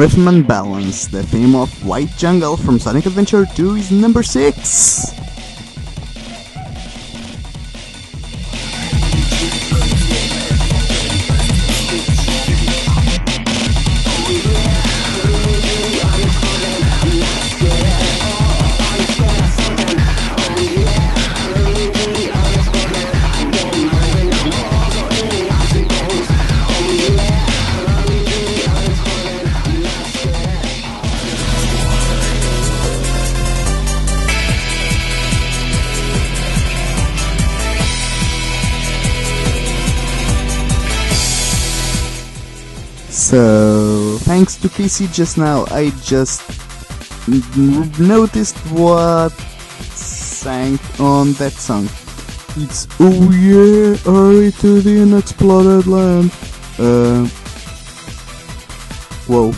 [0.00, 4.89] Rhythm and Balance, the theme of White Jungle from Sonic Adventure 2 is number 6.
[44.62, 46.42] To PC just now, I just
[47.98, 49.32] noticed what
[49.94, 51.84] sang on that song.
[52.56, 56.30] It's Oh yeah, hurry to the unexploded land.
[56.78, 57.26] Uh,
[59.26, 59.54] whoa.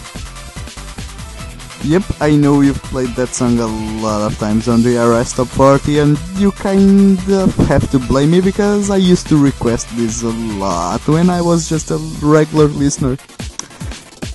[1.84, 5.48] Yep, I know you've played that song a lot of times on the RS Top
[5.48, 10.22] 40 and you kind of have to blame me because I used to request this
[10.22, 13.16] a lot when I was just a regular listener.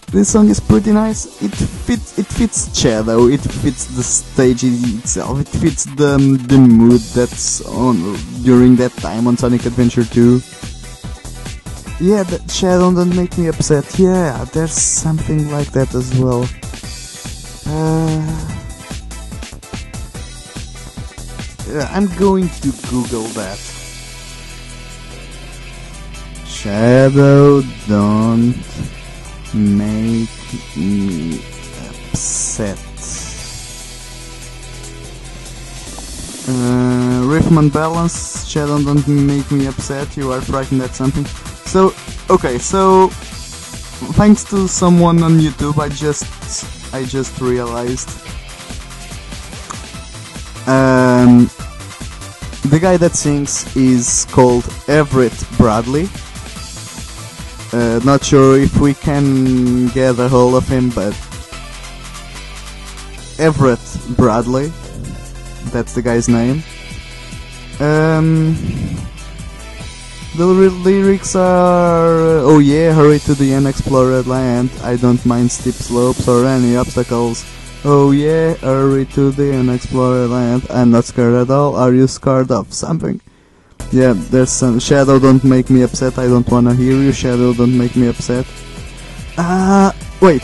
[0.09, 1.25] This song is pretty nice.
[1.43, 2.17] It fits.
[2.17, 3.27] It fits Shadow.
[3.27, 5.41] It fits the stage itself.
[5.41, 6.15] It fits the
[6.47, 10.39] the mood that's on during that time on Sonic Adventure 2.
[11.99, 13.99] Yeah, that Shadow don't make me upset.
[13.99, 16.47] Yeah, there's something like that as well.
[17.67, 18.23] Uh,
[21.91, 23.59] I'm going to Google that.
[26.47, 28.55] Shadow, don't
[29.53, 30.29] make
[30.75, 31.39] me
[31.89, 32.77] upset.
[36.49, 40.15] Uh, Rhythm and Balance, Shadow, don't make me upset.
[40.15, 41.25] You are frightened at something.
[41.65, 41.93] So,
[42.29, 43.09] okay, so
[44.13, 46.23] thanks to someone on YouTube, I just
[46.93, 48.09] I just realized
[50.67, 51.49] um,
[52.69, 56.07] the guy that sings is called Everett Bradley.
[57.73, 61.13] Uh, not sure if we can get a hold of him, but
[63.39, 63.79] Everett
[64.15, 64.71] Bradley,
[65.71, 66.63] that's the guy's name.
[67.79, 68.55] Um,
[70.37, 74.71] the ly- lyrics are Oh yeah, hurry to the unexplored land.
[74.81, 77.45] I don't mind steep slopes or any obstacles.
[77.83, 80.65] Oh yeah, hurry to the unexplored land.
[80.69, 81.75] I'm not scared at all.
[81.75, 83.21] Are you scared of something?
[83.91, 85.17] Yeah, there's some Shadow.
[85.19, 86.17] Don't make me upset.
[86.17, 87.11] I don't wanna hear you.
[87.11, 88.45] Shadow, don't make me upset.
[89.37, 90.43] Ah, wait.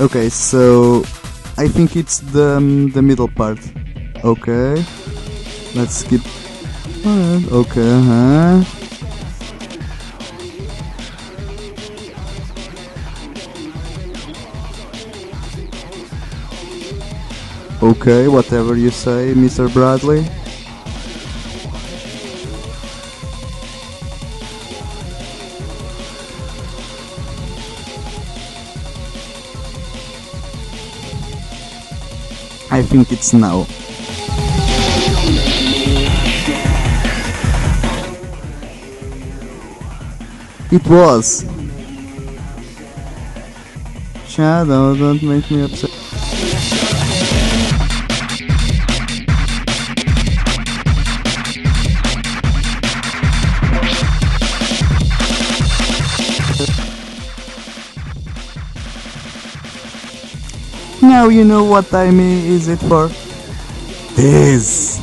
[0.00, 1.04] Okay, so
[1.58, 3.58] I think it's the um, the middle part.
[4.24, 4.84] Okay,
[5.74, 6.22] let's skip.
[7.06, 8.81] Alright, okay, huh?
[17.82, 19.66] Okay, whatever you say, Mr.
[19.74, 20.20] Bradley.
[32.70, 33.66] I think it's now.
[40.70, 41.44] It was.
[44.28, 46.01] Shadow, don't make me upset.
[61.12, 63.08] Now you know what time i- is it for.
[64.16, 64.98] This.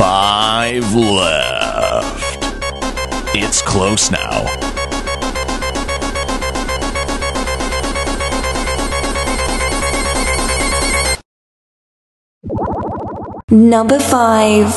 [0.00, 2.38] Five left.
[3.32, 4.36] It's close now.
[13.50, 14.74] Number 5.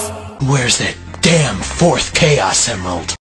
[0.48, 3.19] Where's that damn fourth Chaos Emerald?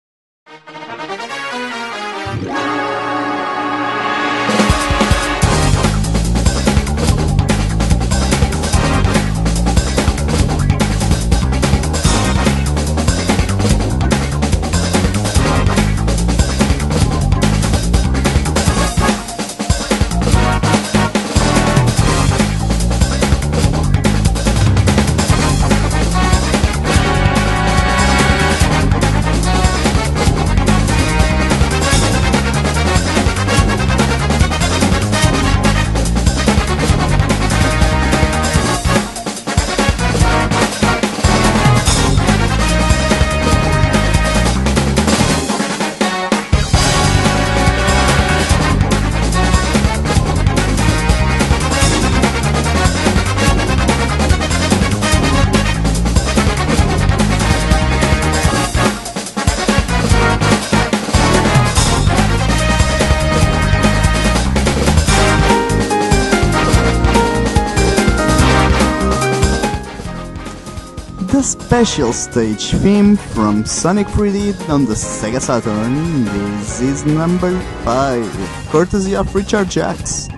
[71.43, 76.23] Special stage theme from Sonic 3D on the Sega Saturn.
[76.23, 80.32] This is number 5, courtesy of Richard Jacques.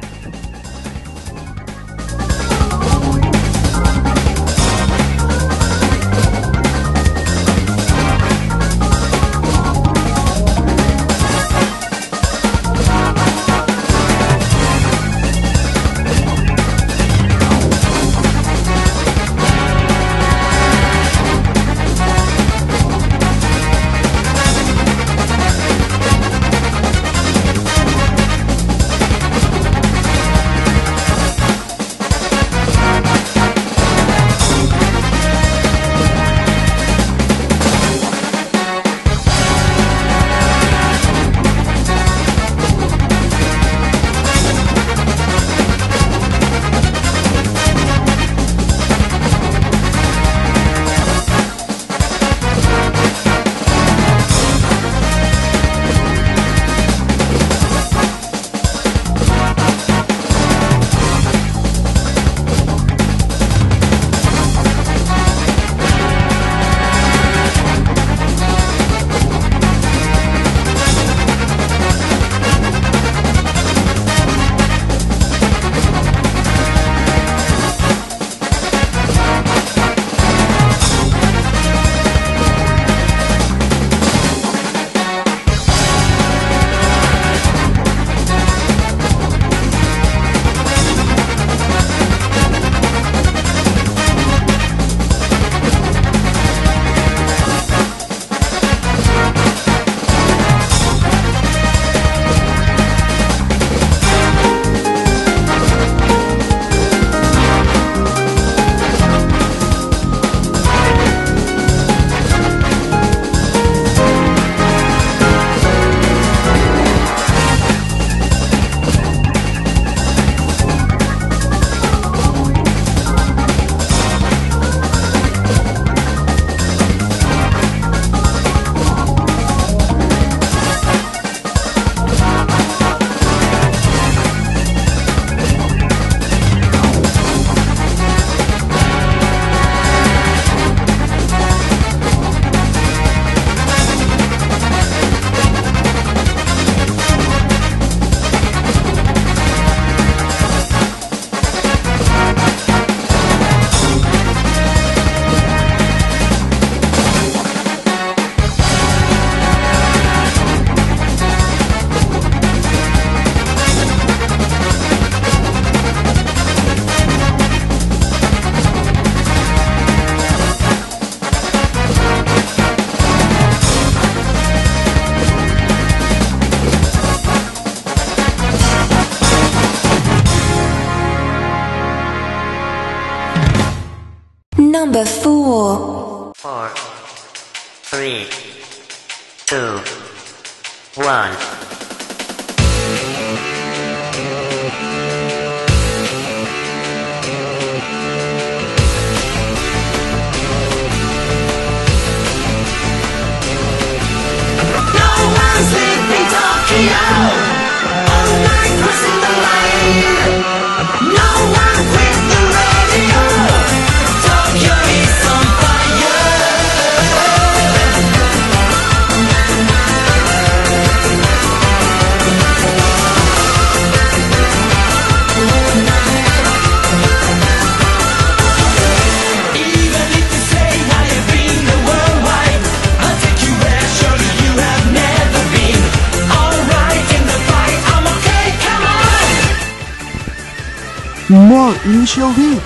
[241.65, 242.59] more initial D.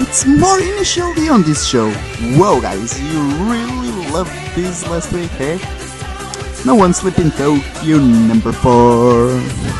[0.00, 1.90] It's more initial D on this show.
[2.38, 5.58] Whoa, guys, you really loved this last week, eh?
[6.64, 9.75] No One Sleep in Tokyo number 4.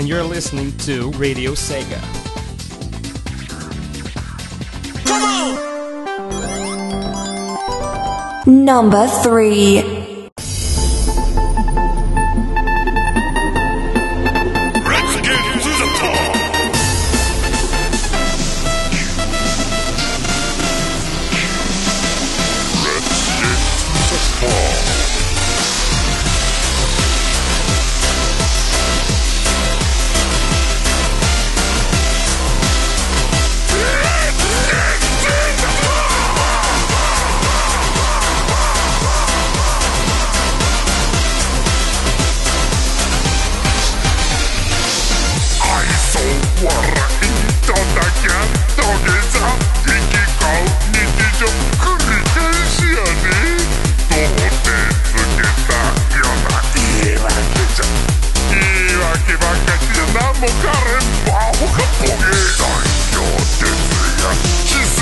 [0.00, 2.00] and you're listening to Radio Sega.
[8.46, 9.99] Number 3
[62.50, 62.82] Design
[63.12, 64.34] your destiny.
[64.66, 64.99] She's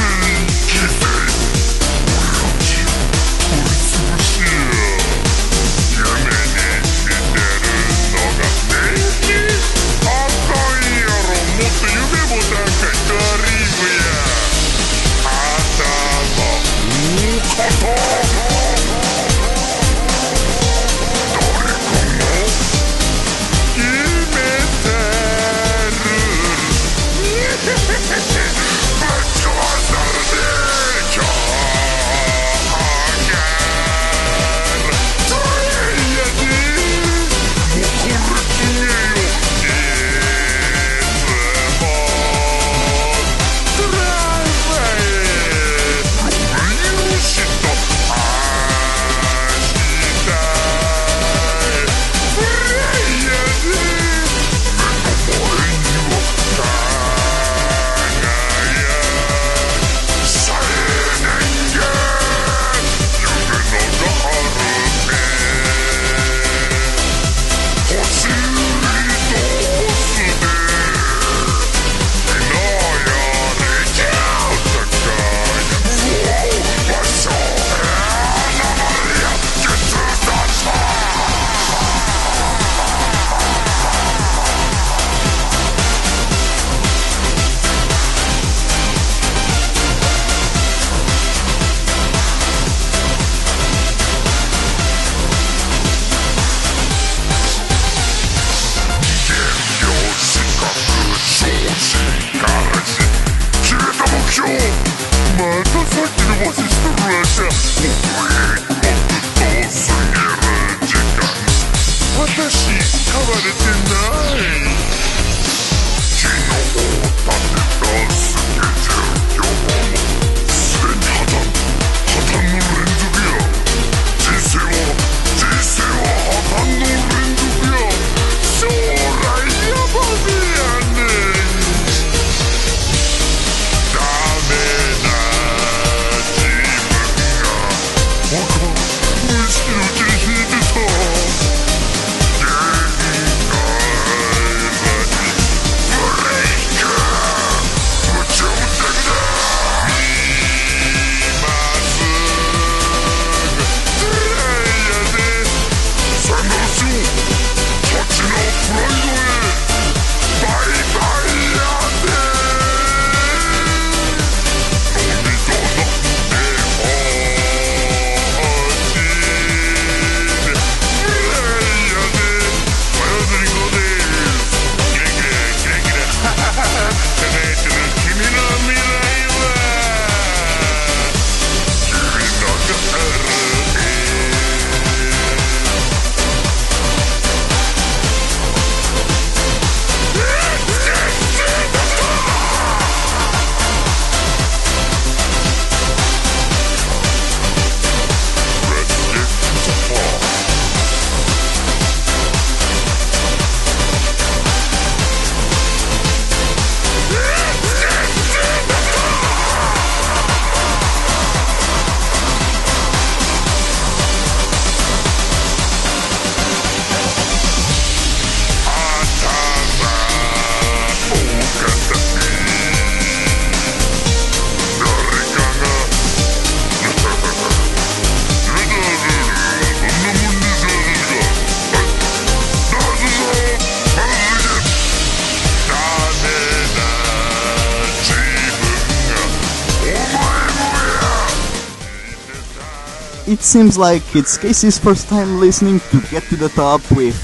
[243.48, 247.16] seems like it's Casey's first time listening to Get to the Top with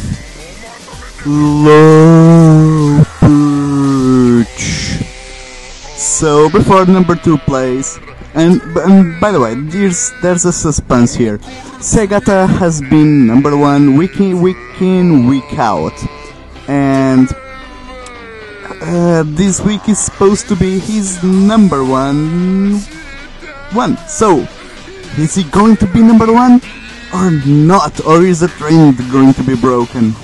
[1.27, 4.59] Low Perch.
[6.01, 7.99] So before number two plays,
[8.33, 11.37] and, and by the way, there's there's a suspense here.
[11.85, 15.93] Segata has been number one week in, week in, week out,
[16.69, 17.29] and
[18.81, 22.81] uh, this week is supposed to be his number one
[23.77, 23.99] one.
[24.09, 24.49] So,
[25.19, 26.61] is he going to be number one
[27.13, 28.05] or not?
[28.05, 30.15] Or is the trend going to be broken?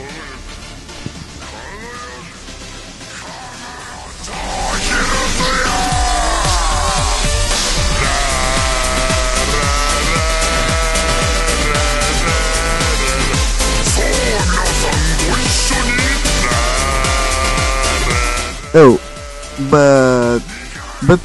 [18.73, 19.03] Oh,
[19.71, 20.39] but
[21.07, 21.19] but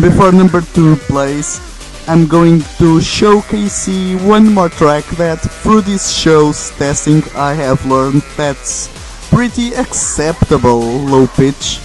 [0.00, 1.73] before number two plays,
[2.06, 3.88] I'm going to showcase
[4.20, 8.88] one more track that through this show's testing I have learned that's
[9.30, 11.80] pretty acceptable low pitch.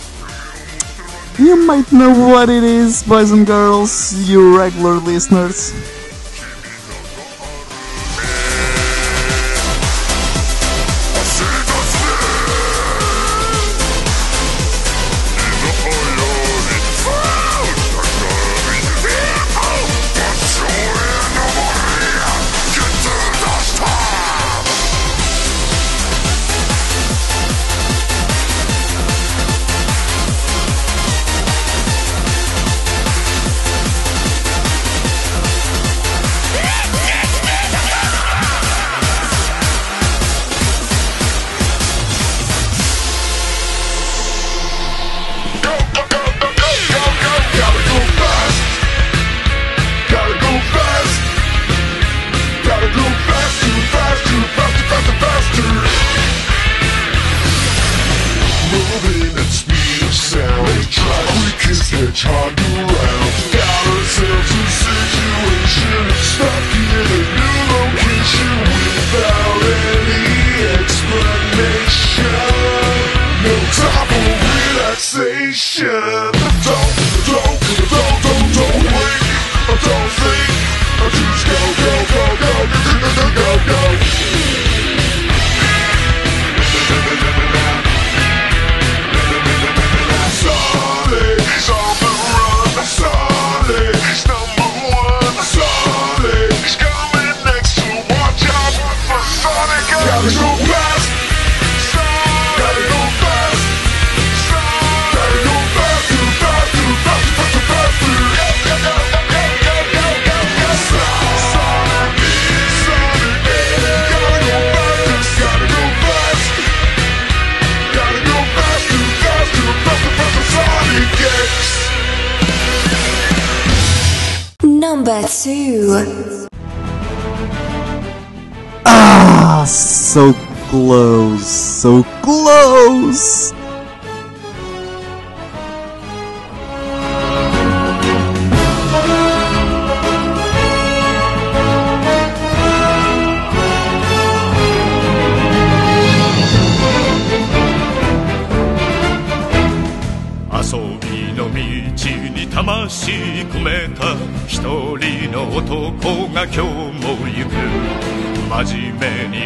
[1.38, 5.74] You might know what it is, boys and girls, you regular listeners.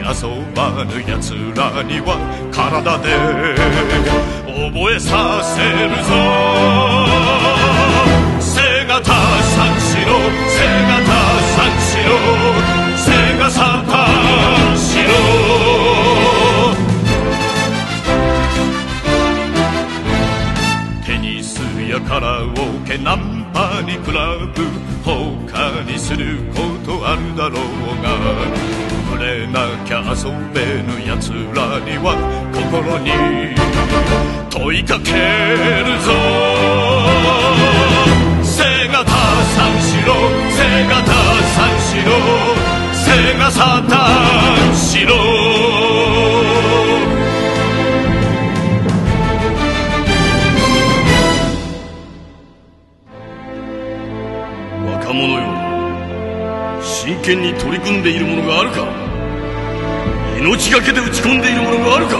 [0.03, 2.17] 遊ばぬ奴らには
[2.51, 3.07] 体で
[4.45, 6.11] 覚えさせるぞ。
[8.39, 8.51] 背
[8.85, 10.11] がた三四郎
[10.49, 10.59] 背
[10.89, 11.11] がた
[11.55, 12.11] 三四郎
[12.97, 13.07] 背
[13.39, 13.93] がサタ
[14.73, 15.09] ン四郎。
[21.05, 21.59] テニス
[21.89, 22.47] やカラオ
[22.85, 23.17] ケナン
[23.53, 24.67] パにクラブ
[25.05, 27.61] 他にすることあるだろう
[28.03, 28.82] が。
[29.23, 32.11] れなきゃ遊べぬ奴らには
[32.51, 33.07] 心に
[34.49, 36.11] 問いかけるぞ。
[38.43, 38.59] 背
[38.89, 39.11] がた
[39.55, 40.11] 三四郎
[40.51, 40.59] 背
[40.91, 41.11] がた
[41.55, 42.11] 三四郎
[42.91, 43.07] 背
[43.39, 43.91] がサタ
[44.69, 45.15] ン四郎
[54.91, 55.43] 若者よ。
[56.81, 59.12] 真剣に取り組んでいるものがあるか。
[60.43, 62.17] 命がけで打ち込んでいるものがあるか。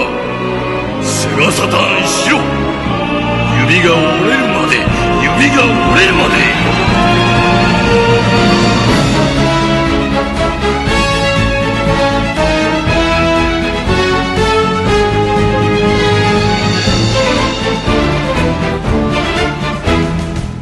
[1.03, 2.37] セガサターンしろ。
[3.67, 4.77] 指が折れるまで
[5.21, 6.33] 指が折れるまで。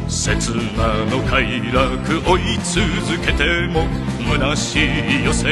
[0.08, 2.74] 切なの快楽追い続
[3.24, 3.86] けても
[4.32, 4.88] 虚しい
[5.20, 5.44] 余生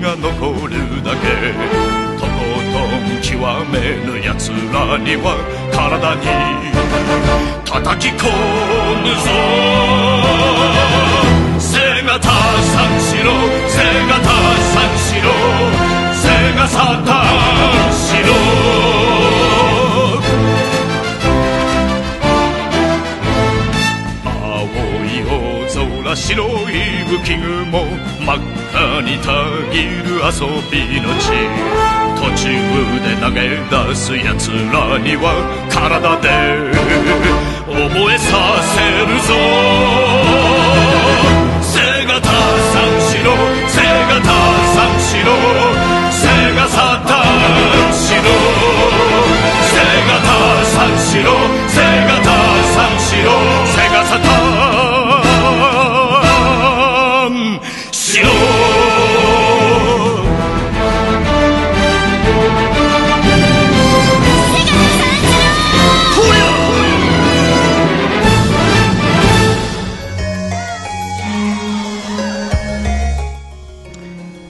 [0.00, 1.26] が残るだけ。
[2.16, 2.30] とこ
[2.70, 3.34] とん極
[3.72, 3.74] め
[4.06, 5.34] ぬ奴らには
[5.72, 6.22] 体に
[7.64, 8.22] 叩き込
[9.02, 9.26] むぞ。
[11.58, 11.68] 背
[12.06, 13.26] がたさんしろ
[13.66, 13.76] 背
[14.06, 14.30] がた
[14.70, 15.26] さんしろ
[16.14, 16.22] 背
[16.56, 18.30] がサタンしろ。
[24.24, 24.64] 青
[25.04, 25.66] い大
[26.04, 26.72] 空白い
[27.08, 27.12] 浮
[27.66, 28.09] 雲。
[28.20, 29.32] 真っ赤にた
[29.72, 31.32] ぎる遊びの地。
[32.20, 32.44] 途中
[33.00, 35.32] で投げ出す奴らには
[35.70, 36.28] 体で
[37.66, 38.28] 覚えさ
[38.60, 38.76] せ
[39.08, 39.32] るぞ。
[41.62, 43.32] 背がたさんしろ
[43.66, 44.28] 背がた
[44.76, 45.32] さんしろ
[46.12, 48.22] 背がサタンしろ
[49.64, 50.28] 背がた
[50.66, 51.32] さんしろ
[51.68, 51.99] 背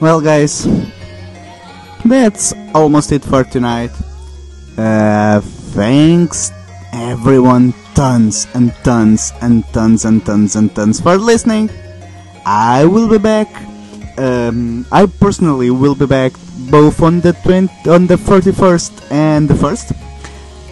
[0.00, 0.64] Well, guys,
[2.06, 3.92] that's almost it for tonight.
[4.78, 5.42] Uh,
[5.76, 6.50] thanks,
[6.94, 11.68] everyone, tons and tons and tons and tons and tons for listening.
[12.46, 13.52] I will be back.
[14.16, 16.32] Um, I personally will be back
[16.70, 19.92] both on the 20, on the 31st and the 1st.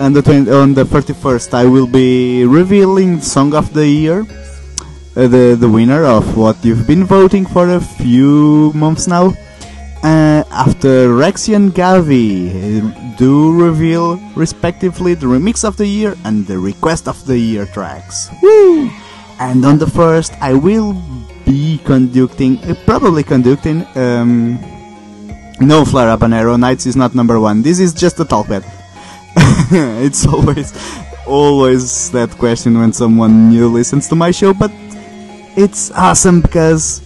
[0.01, 4.25] And the 20, on the 31st, I will be revealing Song of the Year
[5.27, 9.35] the the winner of what you've been voting for a few months now.
[10.05, 16.47] Uh, after Rexy and Gavi uh, do reveal respectively the remix of the year and
[16.47, 18.31] the request of the year tracks.
[18.41, 18.89] Woo!
[19.41, 20.95] And on the first, I will
[21.45, 23.85] be conducting, uh, probably conducting.
[23.97, 24.61] Um,
[25.61, 27.63] no, Flare Up and Arrow Nights is not number one.
[27.63, 28.63] This is just a talkback.
[30.05, 30.73] it's always,
[31.27, 34.71] always that question when someone new listens to my show, but
[35.59, 37.03] it's awesome because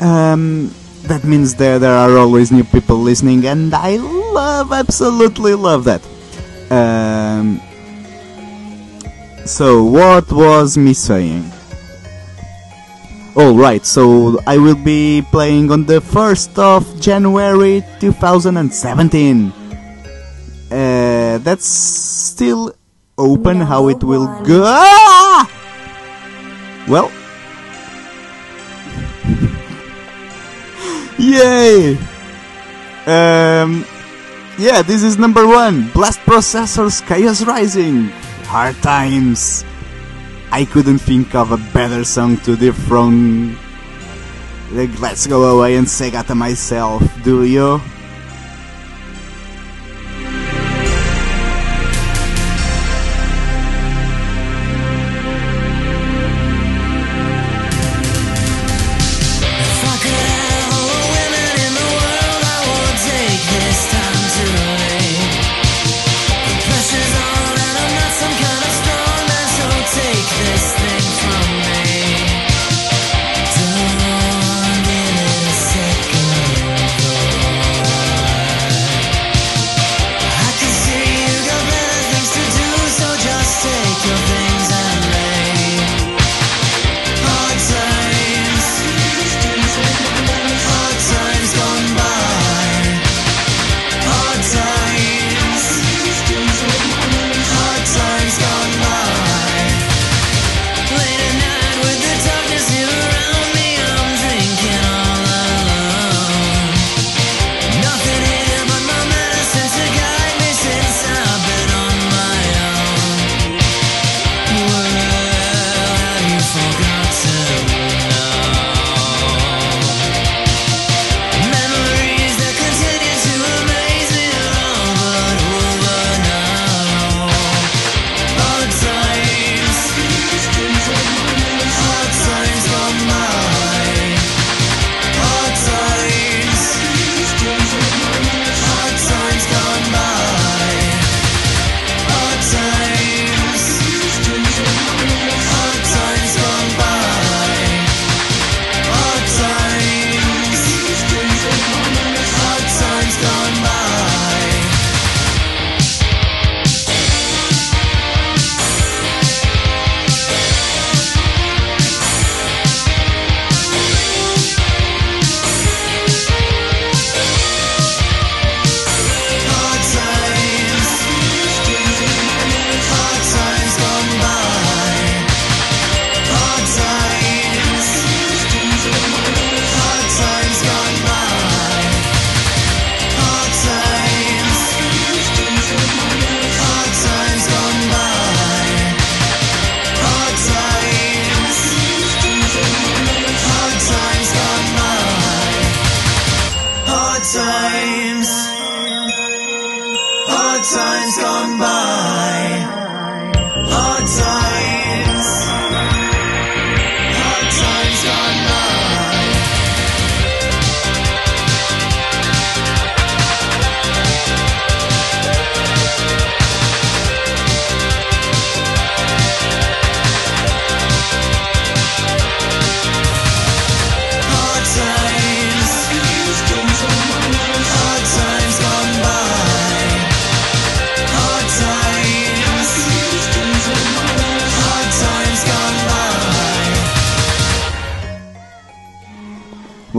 [0.00, 0.72] um,
[1.04, 6.00] that means there there are always new people listening, and I love, absolutely love that.
[6.72, 7.60] Um,
[9.44, 11.44] so what was me saying?
[13.36, 19.52] All right, so I will be playing on the first of January 2017.
[20.72, 22.72] Uh, that's still
[23.18, 23.60] open.
[23.60, 24.64] How it will go?
[24.64, 25.46] Ah!
[26.88, 27.12] Well,
[31.18, 31.96] Yay!
[33.06, 33.84] Um,
[34.58, 35.88] yeah, this is number one.
[35.90, 38.08] Blast Processors Chaos Rising.
[38.46, 39.64] Hard Times.
[40.50, 43.56] I couldn't think of a better song to dethrone.
[44.72, 47.80] Like, let's go away and say that to myself, do you?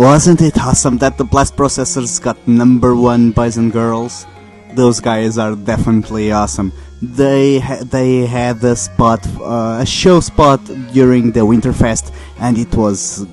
[0.01, 4.25] Wasn't it awesome that the Blast Processors got number one boys and girls?
[4.73, 6.73] Those guys are definitely awesome.
[7.03, 10.59] They ha- they had a spot, uh, a show spot
[10.91, 13.27] during the Winterfest, and it was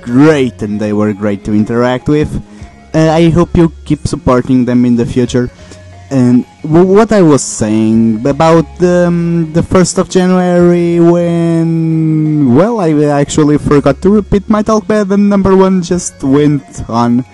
[0.00, 2.32] great, and they were great to interact with.
[2.94, 5.50] Uh, I hope you keep supporting them in the future.
[6.14, 12.94] And what I was saying about the, um, the 1st of January when, well, I
[13.10, 17.24] actually forgot to repeat my talk bed and number one just went on.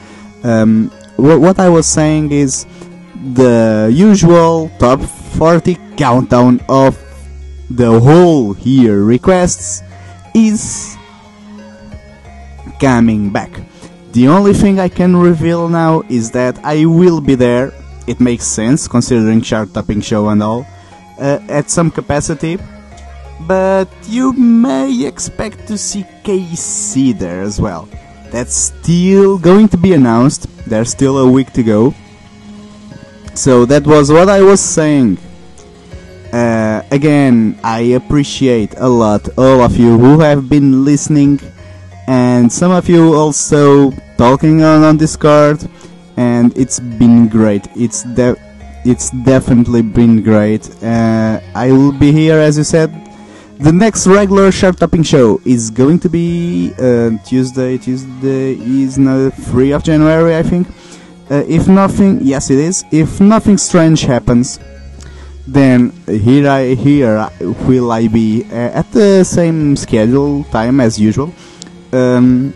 [0.43, 2.65] Um, wh- what I was saying is
[3.37, 5.03] the usual top
[5.37, 6.97] 40 countdown of
[7.69, 9.83] the whole year requests
[10.35, 10.97] is
[12.81, 13.51] coming back.
[14.13, 17.75] The only thing I can reveal now is that I will be there.
[18.07, 20.67] It makes sense considering chart topping show and all,
[21.19, 22.59] uh, at some capacity.
[23.47, 27.89] But you may expect to see KC there as well.
[28.31, 30.47] That's still going to be announced.
[30.69, 31.95] There's still a week to go.
[33.35, 35.19] So that was what I was saying.
[36.33, 41.41] Uh, again, I appreciate a lot all of you who have been listening,
[42.07, 45.59] and some of you also talking on, on Discord,
[46.21, 47.67] and it's been great.
[47.75, 48.37] It's de-
[48.85, 50.63] it's definitely been great.
[50.83, 52.91] Uh, I will be here, as you said.
[53.59, 57.79] The next regular chart topping show is going to be uh, Tuesday.
[57.79, 60.69] Tuesday is the 3 of January, I think.
[61.31, 62.85] Uh, if nothing, yes, it is.
[62.91, 64.61] If nothing strange happens,
[65.47, 67.29] then here I here
[67.67, 71.33] will I be uh, at the same schedule time as usual.
[71.93, 72.53] Um,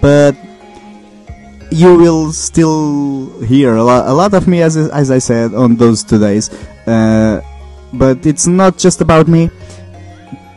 [0.00, 0.36] but
[1.74, 5.74] you will still hear a lot, a lot of me as as I said on
[5.76, 6.46] those two days.
[6.86, 7.42] Uh,
[7.92, 9.50] but it's not just about me.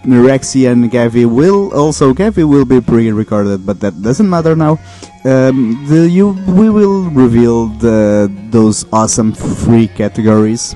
[0.07, 4.80] Rexy and Gavi will also Gavi will be pre-recorded, but that doesn't matter now.
[5.26, 10.76] Um, the you we will reveal the those awesome free categories,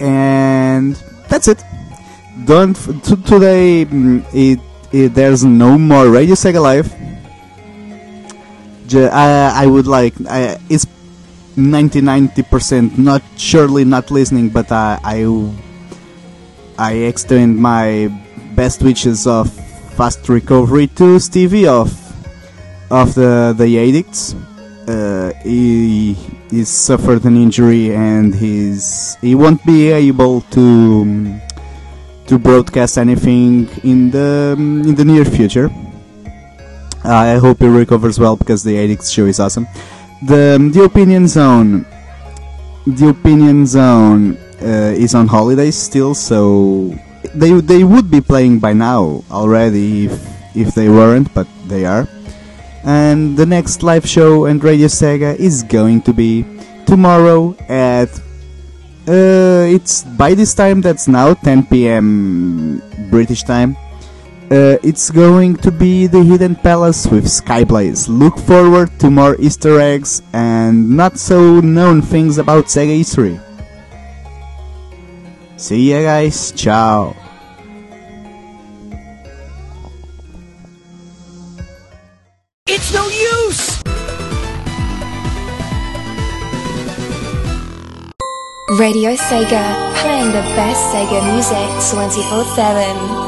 [0.00, 0.94] and
[1.28, 1.62] that's it.
[2.44, 2.74] Don't
[3.24, 3.84] today.
[3.86, 4.60] mm, It,
[4.92, 6.92] it there's no more Radio Sega Live.
[8.94, 10.86] I, I would like I, it's
[11.56, 15.52] 90 90% not surely not listening but I, I
[16.78, 18.08] I extend my
[18.54, 19.52] best wishes of
[19.96, 21.90] fast recovery to Stevie of
[22.90, 24.34] of the the addicts.
[24.86, 26.14] Uh, he
[26.50, 31.40] he suffered an injury and he's he won't be able to
[32.26, 35.68] to broadcast anything in the in the near future
[37.08, 39.66] I hope he recovers well because the Addicts show is awesome.
[40.26, 41.86] The um, the opinion zone,
[42.86, 46.92] the opinion zone uh, is on holidays still, so
[47.34, 50.14] they they would be playing by now already if
[50.56, 52.08] if they weren't, but they are.
[52.84, 56.44] And the next live show and Radio Sega is going to be
[56.86, 58.08] tomorrow at
[59.08, 62.82] uh, it's by this time that's now 10 p.m.
[63.10, 63.76] British time.
[64.50, 68.08] Uh, it's going to be the Hidden Palace with Skyblaze.
[68.08, 73.38] Look forward to more Easter eggs and not so known things about Sega history.
[75.58, 77.12] See ya guys, ciao.
[82.64, 83.84] It's no use!
[88.80, 93.27] Radio Sega, playing the best Sega music 24 7.